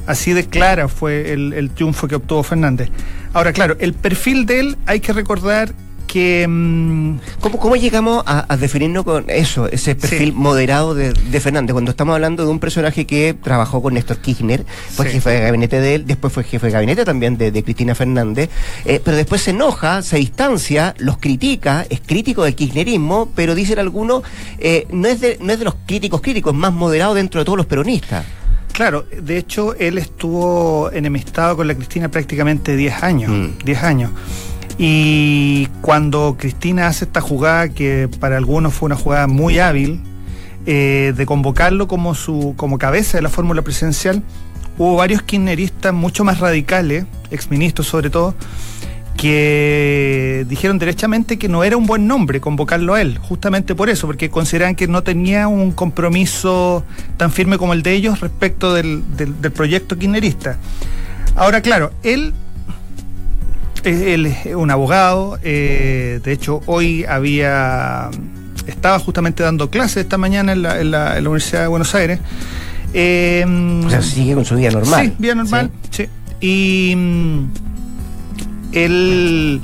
Así 0.05 0.33
de 0.33 0.45
clara 0.47 0.87
fue 0.87 1.33
el, 1.33 1.53
el 1.53 1.69
triunfo 1.71 2.07
que 2.07 2.15
obtuvo 2.15 2.41
Fernández. 2.43 2.89
Ahora, 3.33 3.51
claro, 3.53 3.75
el 3.79 3.93
perfil 3.93 4.45
de 4.45 4.59
él 4.61 4.77
hay 4.85 4.99
que 5.01 5.11
recordar 5.13 5.73
que... 6.07 6.45
mm, 6.47 7.17
¿Cómo, 7.41 7.57
cómo 7.59 7.75
llegamos 7.75 8.23
a, 8.25 8.45
a 8.51 8.55
definirnos 8.55 9.03
con 9.03 9.25
eso, 9.27 9.67
ese 9.67 9.93
perfil 9.95 10.29
Sí. 10.29 10.31
moderado 10.31 10.95
de, 10.95 11.11
de 11.11 11.39
Fernández? 11.41 11.73
Cuando 11.73 11.91
estamos 11.91 12.13
hablando 12.15 12.45
de 12.45 12.49
un 12.51 12.59
personaje 12.59 13.05
que 13.05 13.33
trabajó 13.33 13.81
con 13.81 13.95
Néstor 13.95 14.19
Kirchner, 14.19 14.65
fue 14.91 15.07
Sí. 15.07 15.11
jefe 15.15 15.29
de 15.31 15.41
gabinete 15.41 15.81
de 15.81 15.95
él, 15.95 16.05
después 16.07 16.31
fue 16.31 16.45
jefe 16.45 16.67
de 16.67 16.71
gabinete 16.71 17.03
también 17.03 17.37
de, 17.37 17.51
de 17.51 17.61
Cristina 17.61 17.93
Fernández, 17.93 18.49
eh, 18.85 19.01
pero 19.03 19.17
después 19.17 19.41
se 19.41 19.51
enoja, 19.51 20.01
se 20.01 20.15
distancia, 20.15 20.95
los 20.99 21.17
critica, 21.17 21.85
es 21.89 21.99
crítico 21.99 22.45
del 22.45 22.55
kirchnerismo, 22.55 23.29
pero 23.35 23.53
dicen 23.53 23.77
algunos, 23.77 24.23
eh, 24.59 24.87
no, 24.89 25.09
es 25.09 25.19
de, 25.19 25.37
no 25.41 25.51
es 25.51 25.59
de 25.59 25.65
los 25.65 25.75
críticos 25.85 26.21
críticos, 26.21 26.53
es 26.53 26.57
más 26.59 26.71
moderado 26.71 27.13
dentro 27.15 27.41
de 27.41 27.45
todos 27.45 27.57
los 27.57 27.65
peronistas. 27.65 28.23
Claro, 28.77 29.05
de 29.09 29.39
hecho 29.39 29.73
él 29.73 29.97
estuvo 29.97 30.91
enemistado 30.91 31.57
con 31.57 31.67
la 31.67 31.73
Cristina 31.73 32.09
prácticamente 32.09 32.75
10 32.75 33.01
años, 33.01 33.31
Mm. 33.31 33.65
10 33.65 33.81
años. 33.81 34.11
Y 34.77 35.65
cuando 35.81 36.35
Cristina 36.37 36.85
hace 36.85 37.05
esta 37.05 37.19
jugada, 37.19 37.69
que 37.69 38.07
para 38.19 38.37
algunos 38.37 38.75
fue 38.75 38.85
una 38.85 38.95
jugada 38.95 39.25
muy 39.25 39.57
hábil, 39.57 39.99
eh, 40.67 41.11
de 41.17 41.25
convocarlo 41.25 41.87
como 41.87 42.13
su 42.13 42.53
como 42.55 42.77
cabeza 42.77 43.17
de 43.17 43.23
la 43.23 43.29
fórmula 43.29 43.63
presidencial, 43.63 44.21
hubo 44.77 44.95
varios 44.97 45.23
kirchneristas 45.23 45.91
mucho 45.91 46.23
más 46.23 46.39
radicales, 46.39 47.05
exministros 47.31 47.87
sobre 47.87 48.11
todo, 48.11 48.35
que 49.17 50.45
dijeron 50.47 50.77
derechamente 50.79 51.37
que 51.37 51.49
no 51.49 51.63
era 51.63 51.75
un 51.75 51.85
buen 51.87 52.07
nombre 52.07 52.39
convocarlo 52.39 52.93
a 52.93 53.01
él, 53.01 53.17
justamente 53.17 53.75
por 53.75 53.89
eso, 53.89 54.05
porque 54.07 54.29
consideran 54.29 54.75
que 54.75 54.87
no 54.87 55.01
tenía 55.03 55.47
un 55.47 55.71
compromiso 55.71 56.83
tan 57.17 57.31
firme 57.31 57.57
como 57.57 57.73
el 57.73 57.81
de 57.83 57.93
ellos 57.93 58.19
respecto 58.21 58.73
del, 58.73 59.03
del- 59.17 59.41
del 59.41 59.51
proyecto 59.51 59.97
kirchnerista. 59.97 60.57
Ahora, 61.35 61.61
claro, 61.61 61.91
él, 62.03 62.33
él 63.83 64.25
es 64.27 64.55
un 64.55 64.69
abogado, 64.71 65.39
eh, 65.43 66.19
de 66.23 66.31
hecho 66.31 66.61
hoy 66.65 67.03
había, 67.05 68.09
estaba 68.67 68.99
justamente 68.99 69.43
dando 69.43 69.69
clases 69.69 69.97
esta 69.97 70.17
mañana 70.17 70.51
en 70.53 70.61
la, 70.61 70.79
en 70.79 70.91
la- 70.91 71.17
en 71.17 71.23
la 71.23 71.29
Universidad 71.29 71.61
de 71.61 71.67
Buenos 71.67 71.93
Aires. 71.95 72.19
Eh, 72.93 73.43
O 73.85 73.89
sea, 73.89 74.01
sigue 74.01 74.33
con 74.35 74.45
su 74.45 74.55
vida 74.55 74.71
normal. 74.71 75.05
Sí, 75.07 75.13
vida 75.19 75.35
normal. 75.35 75.71
Sí. 75.91 76.05
Y 76.39 76.93
mm, 76.95 77.43
él 78.71 79.61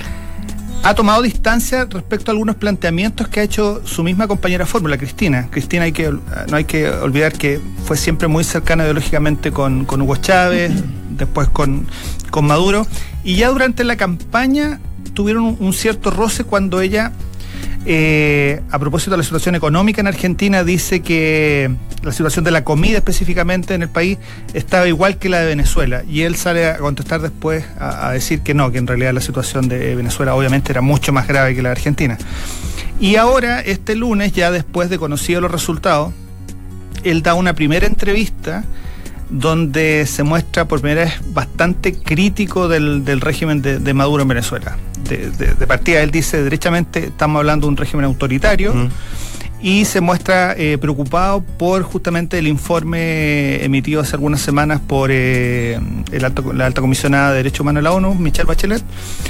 ha 0.84 0.94
tomado 0.96 1.22
distancia 1.22 1.86
respecto 1.86 2.30
a 2.30 2.34
algunos 2.34 2.58
planteamientos 2.58 3.30
que 3.30 3.40
ha 3.40 3.44
hecho 3.44 3.82
su 3.86 4.04
misma 4.04 4.28
compañera 4.28 4.66
fórmula, 4.66 4.98
Cristina. 4.98 5.48
Cristina 5.50 5.84
hay 5.84 5.94
que, 5.94 6.12
no 6.12 6.58
hay 6.58 6.66
que 6.66 6.90
olvidar 6.90 7.34
que 7.34 7.62
fue 7.86 7.96
siempre 7.96 8.28
muy 8.28 8.44
cercana 8.44 8.84
ideológicamente 8.84 9.52
con, 9.52 9.86
con 9.86 10.02
Hugo 10.02 10.18
Chávez, 10.18 10.74
después 11.12 11.48
con, 11.48 11.88
con 12.32 12.46
Maduro, 12.46 12.86
y 13.24 13.36
ya 13.38 13.50
durante 13.50 13.86
la 13.86 13.96
campaña 13.96 14.82
tuvieron 15.14 15.44
un, 15.44 15.58
un 15.60 15.74
cierto 15.74 16.12
roce 16.12 16.44
cuando 16.44 16.82
ella 16.82 17.14
eh, 17.86 18.62
a 18.72 18.80
propósito 18.80 19.12
de 19.12 19.18
la 19.18 19.24
situación 19.24 19.56
económica 19.56 20.00
en 20.00 20.08
Argentina, 20.08 20.64
dice 20.64 21.02
que 21.02 21.70
la 22.02 22.14
situación 22.14 22.46
de 22.46 22.52
la 22.52 22.64
comida 22.64 22.98
específicamente 22.98 23.74
en 23.74 23.82
el 23.82 23.90
país 23.90 24.18
estaba 24.54 24.88
igual 24.88 25.18
que 25.18 25.28
la 25.28 25.40
de 25.40 25.48
Venezuela. 25.48 26.04
Y 26.08 26.22
él 26.22 26.36
sale 26.36 26.66
a 26.68 26.78
contestar 26.78 27.22
después 27.22 27.66
a, 27.78 28.12
decir 28.12 28.42
que 28.42 28.54
no, 28.54 28.72
que 28.72 28.78
en 28.78 28.88
realidad 28.88 29.14
la 29.14 29.22
situación 29.22 29.68
de 29.68 29.96
Venezuela 29.96 30.34
obviamente 30.34 30.72
era 30.72 30.82
mucho 30.82 31.12
más 31.12 31.28
grave 31.28 31.56
que 31.56 31.62
la 31.62 31.70
de 31.70 31.74
Argentina. 31.74 32.18
Y 33.00 33.18
ahora, 33.18 33.60
este 33.60 33.96
lunes, 33.96 34.32
ya 34.32 34.50
después 34.50 34.90
de 34.90 34.98
conocidos 34.98 35.42
los 35.42 35.52
resultados, 35.52 36.14
él 37.04 37.22
da 37.22 37.34
una 37.34 37.54
primera 37.54 37.86
entrevista 37.86 38.64
donde 39.30 40.06
se 40.06 40.24
muestra 40.24 40.68
por 40.68 40.80
primera 40.80 41.06
vez 41.06 41.14
bastante 41.34 41.94
crítico 41.94 42.70
del, 42.70 43.20
régimen 43.20 43.62
de 43.62 43.94
Maduro 43.94 44.22
en 44.22 44.30
Venezuela. 44.30 44.78
De, 45.04 45.30
de- 45.32 45.54
de 45.56 45.68
partida, 45.68 46.02
él 46.02 46.12
dice, 46.12 46.42
derechamente 46.44 47.08
estamos 47.08 47.40
hablando 47.40 47.68
de 47.68 47.72
un 47.72 47.78
régimen 47.78 48.06
autoritario. 48.06 48.74
Mm. 48.74 48.90
Y 49.66 49.86
se 49.86 50.02
muestra 50.02 50.54
eh, 50.58 50.78
preocupado 50.78 51.42
por 51.42 51.84
justamente 51.84 52.38
el 52.38 52.48
informe 52.48 53.64
emitido 53.64 54.02
hace 54.02 54.18
algunas 54.18 54.42
semanas 54.42 54.82
por 54.86 55.10
eh, 55.10 55.80
el 56.12 56.26
alto- 56.26 56.52
la 56.52 56.66
alta 56.66 56.82
comisionada 56.82 57.30
de 57.32 57.38
Derechos 57.38 57.62
Humanos 57.62 57.80
de 57.82 57.84
la 57.86 57.94
ONU, 57.94 58.14
Michelle 58.16 58.46
Bachelet. 58.46 58.84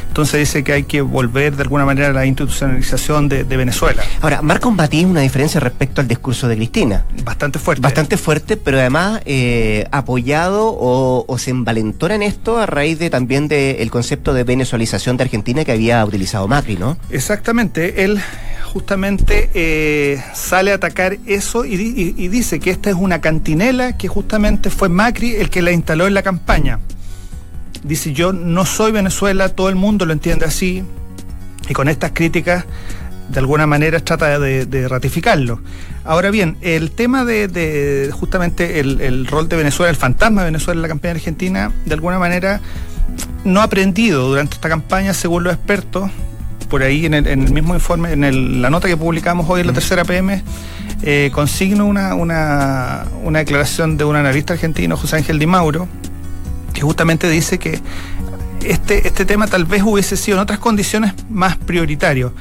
Entonces 0.07 0.39
dice 0.39 0.63
que 0.63 0.73
hay 0.73 0.83
que 0.85 1.01
volver 1.01 1.55
de 1.55 1.61
alguna 1.61 1.85
manera 1.85 2.07
a 2.07 2.13
la 2.13 2.25
institucionalización 2.25 3.29
de, 3.29 3.43
de 3.43 3.57
Venezuela. 3.57 4.01
Ahora, 4.21 4.41
marca 4.41 4.67
un 4.67 4.75
matiz, 4.75 5.05
una 5.05 5.21
diferencia 5.21 5.59
respecto 5.59 6.01
al 6.01 6.07
discurso 6.07 6.47
de 6.47 6.55
Cristina. 6.55 7.05
Bastante 7.23 7.59
fuerte. 7.59 7.81
Bastante 7.83 8.17
fuerte, 8.17 8.57
pero 8.57 8.79
además 8.79 9.21
eh, 9.25 9.85
apoyado 9.91 10.67
o, 10.69 11.25
o 11.27 11.37
se 11.37 11.51
envalentona 11.51 12.15
en 12.15 12.23
esto 12.23 12.57
a 12.57 12.65
raíz 12.65 12.97
de 12.97 13.11
también 13.11 13.47
del 13.47 13.91
concepto 13.91 14.33
de 14.33 14.43
venezualización 14.43 15.15
de 15.17 15.25
Argentina 15.25 15.63
que 15.63 15.73
había 15.73 16.03
utilizado 16.03 16.47
Macri, 16.47 16.75
¿no? 16.77 16.97
Exactamente, 17.11 18.03
él 18.03 18.19
justamente 18.73 19.51
eh, 19.53 20.19
sale 20.33 20.71
a 20.71 20.75
atacar 20.75 21.17
eso 21.27 21.63
y, 21.63 21.75
y- 21.75 22.27
dice 22.27 22.59
que 22.59 22.71
esta 22.71 22.89
es 22.89 22.95
una 22.95 23.21
cantinela 23.21 23.97
que 23.97 24.07
justamente 24.07 24.71
fue 24.71 24.89
Macri 24.89 25.36
el 25.36 25.51
que 25.51 25.62
la 25.62 25.71
instaló 25.71 26.07
en 26.07 26.15
la 26.15 26.23
campaña. 26.23 26.79
Dice, 27.83 28.13
yo 28.13 28.33
no 28.33 28.65
soy 28.65 28.91
Venezuela, 28.91 29.49
todo 29.49 29.69
el 29.69 29.75
mundo 29.75 30.05
lo 30.05 30.13
entiende 30.13 30.45
así, 30.45 30.83
y 31.69 31.73
con 31.73 31.88
estas 31.88 32.12
críticas 32.13 32.65
de 33.29 33.39
alguna 33.39 33.67
manera 33.67 33.99
trata 33.99 34.39
de, 34.39 34.88
ratificarlo. 34.88 35.62
Ahora 36.03 36.31
bien, 36.31 36.57
el 36.62 36.91
tema 36.91 37.25
de, 37.25 37.47
de 37.47 38.09
justamente 38.12 38.79
el, 38.79 39.01
el 39.01 39.27
rol 39.27 39.47
de 39.49 39.57
Venezuela, 39.57 39.89
el 39.91 39.95
fantasma 39.95 40.41
de 40.41 40.47
Venezuela 40.47 40.79
en 40.79 40.81
la 40.81 40.88
campaña 40.88 41.13
argentina, 41.13 41.71
de 41.86 41.93
alguna 41.93 42.17
manera 42.19 42.59
no 43.43 43.62
ha 43.62 43.63
aprendido 43.63 44.27
durante 44.27 44.55
esta 44.55 44.69
campaña, 44.69 45.13
según 45.13 45.43
los 45.43 45.53
expertos, 45.53 46.09
por 46.73 46.81
ahí 46.81 47.05
en 47.05 47.13
el, 47.13 47.27
en 47.27 47.43
el 47.43 47.53
mismo 47.53 47.75
informe, 47.75 48.13
en 48.13 48.23
el- 48.23 48.59
la 48.63 48.71
nota 48.71 48.88
que 48.88 48.97
publicamos 48.97 49.47
hoy 49.47 49.62
en 49.62 49.67
la 49.67 49.73
tercera 49.73 50.03
PM, 50.03 50.41
eh, 51.03 51.29
consigno 51.31 51.86
una, 51.86 52.15
una, 52.15 53.03
una 53.23 53.38
declaración 53.38 53.95
de 53.95 54.05
un 54.05 54.15
analista 54.15 54.53
argentino, 54.55 54.97
José 54.97 55.17
Ángel 55.17 55.38
Di 55.38 55.45
Mauro, 55.45 55.88
que 56.73 56.81
justamente 56.81 57.29
dice 57.29 57.59
que 57.59 57.79
este, 58.65 59.07
este 59.07 59.23
tema 59.23 59.45
tal 59.45 59.65
vez 59.65 59.83
hubiese 59.83 60.17
sido 60.17 60.38
en 60.38 60.41
otras 60.41 60.57
condiciones 60.57 61.13
más 61.29 61.57
prioritario, 61.57 62.33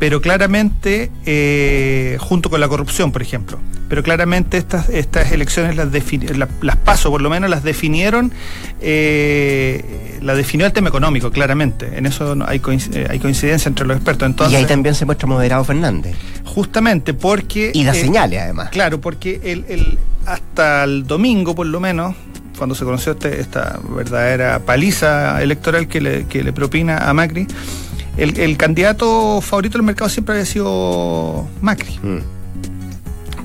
pero 0.00 0.20
claramente, 0.20 1.12
eh, 1.26 2.16
junto 2.18 2.50
con 2.50 2.58
la 2.58 2.66
corrupción, 2.68 3.12
por 3.12 3.22
ejemplo, 3.22 3.58
pero 3.88 4.02
claramente 4.02 4.56
estas, 4.56 4.88
estas 4.88 5.30
elecciones 5.30 5.76
las, 5.76 5.88
defini- 5.92 6.34
la- 6.34 6.48
las 6.62 6.76
paso, 6.76 7.10
por 7.10 7.20
lo 7.22 7.30
menos 7.30 7.48
las 7.50 7.62
definieron, 7.62 8.32
eh, 8.80 10.18
la 10.22 10.34
definió 10.34 10.66
el 10.66 10.72
tema 10.72 10.88
económico, 10.88 11.30
claramente. 11.30 11.96
En 11.98 12.06
eso 12.06 12.36
hay, 12.46 12.60
eh, 12.92 13.06
hay 13.10 13.18
coincidencia 13.18 13.68
entre 13.68 13.86
los 13.86 13.96
expertos. 13.96 14.26
Entonces, 14.26 14.52
y 14.54 14.56
ahí 14.56 14.66
también 14.66 14.94
se 14.94 15.04
muestra 15.04 15.26
moderado 15.28 15.64
Fernández. 15.64 16.16
justamente 16.44 17.14
porque... 17.14 17.70
Y 17.74 17.84
da 17.84 17.92
eh, 17.92 18.00
señales, 18.00 18.40
además. 18.40 18.70
Claro, 18.70 19.00
porque 19.00 19.40
el, 19.44 19.64
el- 19.68 19.98
hasta 20.26 20.84
el 20.84 21.06
domingo, 21.06 21.54
por 21.54 21.66
lo 21.66 21.80
menos, 21.80 22.14
cuando 22.58 22.74
se 22.74 22.84
conoció 22.84 23.12
este- 23.12 23.40
esta 23.40 23.78
verdadera 23.94 24.60
paliza 24.60 25.42
electoral 25.42 25.88
que 25.88 26.00
le, 26.00 26.26
que 26.26 26.42
le 26.44 26.52
propina 26.52 27.08
a 27.08 27.14
Macri, 27.14 27.46
el, 28.22 28.38
el 28.38 28.56
candidato 28.56 29.40
favorito 29.40 29.78
del 29.78 29.84
mercado 29.84 30.08
siempre 30.08 30.34
había 30.34 30.46
sido 30.46 31.46
Macri. 31.60 31.98
Mm. 32.02 32.18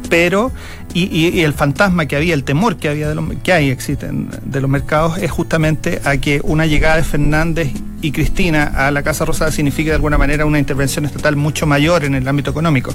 Pero, 0.09 0.51
y, 0.93 1.03
y- 1.05 1.29
y 1.29 1.41
el 1.41 1.53
fantasma 1.53 2.05
que 2.05 2.15
había, 2.15 2.35
el 2.35 2.43
temor 2.43 2.77
que 2.77 2.89
había 2.89 3.09
de 3.09 3.15
los, 3.15 3.25
que 3.43 3.51
hay, 3.53 3.69
existen 3.71 4.29
de 4.45 4.61
los 4.61 4.69
mercados, 4.69 5.17
es 5.17 5.31
justamente 5.31 5.99
a 6.05 6.17
que 6.17 6.41
una 6.43 6.67
llegada 6.67 6.97
de 6.97 7.03
Fernández 7.03 7.71
y 8.01 8.11
Cristina 8.11 8.65
a 8.75 8.91
la 8.91 9.01
Casa 9.01 9.25
Rosada 9.25 9.51
signifique 9.51 9.89
de 9.89 9.95
alguna 9.95 10.19
manera 10.19 10.45
una 10.45 10.59
intervención 10.59 11.05
estatal 11.05 11.35
mucho 11.35 11.65
mayor 11.65 12.03
en 12.05 12.13
el 12.13 12.27
ámbito 12.27 12.51
económico. 12.51 12.93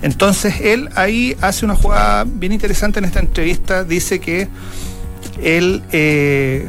Entonces 0.00 0.54
él 0.62 0.88
ahí 0.94 1.36
hace 1.42 1.66
una 1.66 1.74
jugada 1.76 2.24
bien 2.26 2.52
interesante 2.52 3.00
en 3.00 3.04
esta 3.04 3.20
entrevista, 3.20 3.84
dice 3.84 4.18
que 4.18 4.48
él 5.42 5.82
eh, 5.92 6.66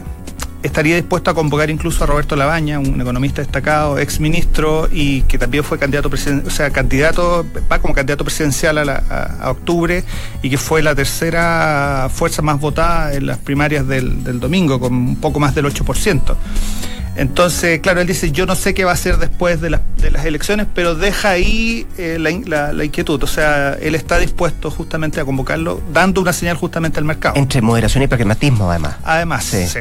estaría 0.63 0.95
dispuesto 0.95 1.32
a 1.32 1.34
convocar 1.34 1.69
incluso 1.69 2.04
a 2.04 2.08
Roberto 2.08 2.36
Labaña, 2.36 2.80
un 2.80 3.00
economista 3.02 3.41
destacado, 3.41 3.97
ex 4.00 4.19
ministro 4.19 4.88
y 4.91 5.21
que 5.24 5.38
también 5.38 5.63
fue 5.63 5.78
candidato 5.80 6.10
o 6.10 6.50
sea, 6.50 6.69
candidato, 6.71 7.45
va 7.71 7.80
como 7.80 7.93
candidato 7.93 8.24
presidencial 8.24 8.78
a, 8.78 8.86
la- 8.86 9.38
a 9.41 9.52
octubre 9.52 10.04
y 10.41 10.50
que 10.50 10.58
fue 10.58 10.82
la 10.82 10.93
tercera 10.95 12.10
fuerza 12.13 12.41
más 12.41 12.60
votada 12.60 13.13
en 13.13 13.26
las 13.26 13.38
primarias 13.38 13.88
del, 13.88 14.24
del 14.24 14.39
domingo, 14.39 14.80
con 14.80 14.93
un 14.93 15.15
poco 15.17 15.39
más 15.39 15.56
del 15.56 15.65
8%. 15.65 16.36
Entonces, 17.15 17.80
claro, 17.82 18.02
él 18.02 18.08
dice, 18.08 18.32
yo 18.32 18.45
no 18.45 18.56
sé 18.56 18.74
qué 18.74 18.86
va 18.86 18.91
a 18.91 18.93
hacer 18.93 19.17
después 19.17 19.60
de, 19.62 19.69
las- 19.71 19.82
de 19.97 20.12
las 20.12 20.26
elecciones, 20.26 20.65
pero 20.74 20.95
deja 20.95 21.32
ahí 21.32 21.86
eh, 21.97 22.17
la, 22.19 22.32
la- 22.45 22.74
la 22.74 22.84
inquietud. 22.86 23.21
O 23.21 23.28
sea, 23.28 23.74
él 23.82 23.95
está 23.95 24.17
dispuesto 24.17 24.71
justamente 24.71 25.19
a 25.19 25.26
convocarlo, 25.26 25.82
dando 25.93 26.21
una 26.21 26.34
señal 26.34 26.56
justamente 26.58 27.00
al 27.00 27.06
mercado. 27.06 27.36
Entre 27.36 27.62
moderación 27.62 28.04
y 28.04 28.08
pragmatismo, 28.08 28.69
además. 28.69 28.95
Además, 29.04 29.43
Sí. 29.45 29.67
sí. 29.67 29.80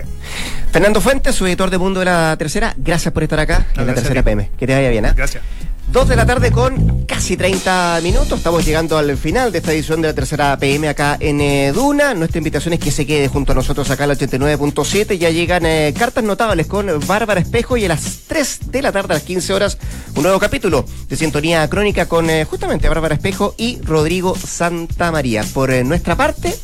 Fernando 0.73 1.01
Fuentes, 1.01 1.35
su 1.35 1.47
editor 1.47 1.71
de 1.71 1.79
Mundo 1.79 2.01
de 2.01 2.07
la 2.07 2.37
Tercera, 2.38 2.75
gracias 2.77 3.12
por 3.14 3.23
estar 3.23 3.38
acá 3.40 3.66
en 3.77 3.87
la 3.87 3.95
Tercera. 3.95 4.23
PM. 4.23 4.51
Que 4.59 4.66
te 4.66 4.75
vaya 4.75 4.88
bien, 4.90 5.07
¿ah? 5.07 5.12
Gracias. 5.16 5.43
Dos 5.92 6.09
de 6.09 6.14
la 6.14 6.24
tarde 6.24 6.53
con 6.53 7.05
casi 7.05 7.37
30 7.37 7.98
minutos. 8.05 8.38
Estamos 8.38 8.64
llegando 8.64 8.96
al 8.96 9.16
final 9.16 9.50
de 9.50 9.59
esta 9.59 9.72
edición 9.72 10.00
de 10.00 10.07
la 10.07 10.14
tercera 10.14 10.57
PM 10.57 10.88
acá 10.88 11.16
en 11.18 11.40
eh, 11.40 11.72
Duna. 11.72 12.14
Nuestra 12.14 12.38
invitación 12.38 12.74
es 12.74 12.81
que 12.81 12.92
se 12.92 13.05
quede 13.07 13.26
junto 13.26 13.50
a 13.50 13.55
nosotros 13.57 13.90
acá 13.90 14.05
al 14.05 14.11
89.7. 14.12 15.18
Ya 15.18 15.31
llegan 15.31 15.66
eh, 15.66 15.92
cartas 15.98 16.22
notables 16.22 16.68
con 16.68 16.87
Bárbara 17.09 17.40
Espejo 17.40 17.76
y 17.76 17.87
a 17.87 17.88
las 17.88 18.20
3 18.29 18.70
de 18.70 18.83
la 18.83 18.92
tarde, 18.92 19.14
a 19.14 19.16
las 19.16 19.24
15 19.24 19.53
horas, 19.53 19.79
un 20.14 20.22
nuevo 20.22 20.38
capítulo 20.38 20.85
de 21.09 21.16
Sintonía 21.16 21.68
Crónica 21.68 22.07
con 22.07 22.31
eh, 22.31 22.44
justamente 22.44 22.88
Bárbara 22.88 23.16
Espejo 23.16 23.57
y 23.59 23.81
Rodrigo 23.83 24.37
Santa 24.37 25.11
María. 25.11 25.42
Por 25.53 25.72
nuestra 25.85 26.14
parte, 26.14 26.57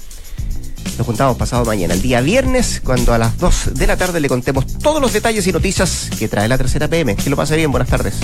nos 0.99 1.05
juntamos 1.05 1.37
pasado 1.37 1.65
mañana, 1.65 1.95
el 1.95 2.01
día 2.01 2.21
viernes, 2.21 2.81
cuando 2.85 3.13
a 3.13 3.19
las 3.19 3.37
2 3.39 3.75
de 3.75 3.87
la 3.89 3.97
tarde 3.97 4.21
le 4.21 4.29
contemos 4.29 4.79
todos 4.79 5.03
los 5.03 5.13
detalles 5.13 5.45
y 5.49 5.53
noticias 5.53 6.11
que 6.17 6.29
trae 6.29 6.47
la 6.47 6.57
tercera 6.57 6.87
PM. 6.87 7.17
Que 7.17 7.29
lo 7.29 7.35
pase 7.35 7.57
bien, 7.57 7.73
buenas 7.73 7.89
tardes. 7.89 8.15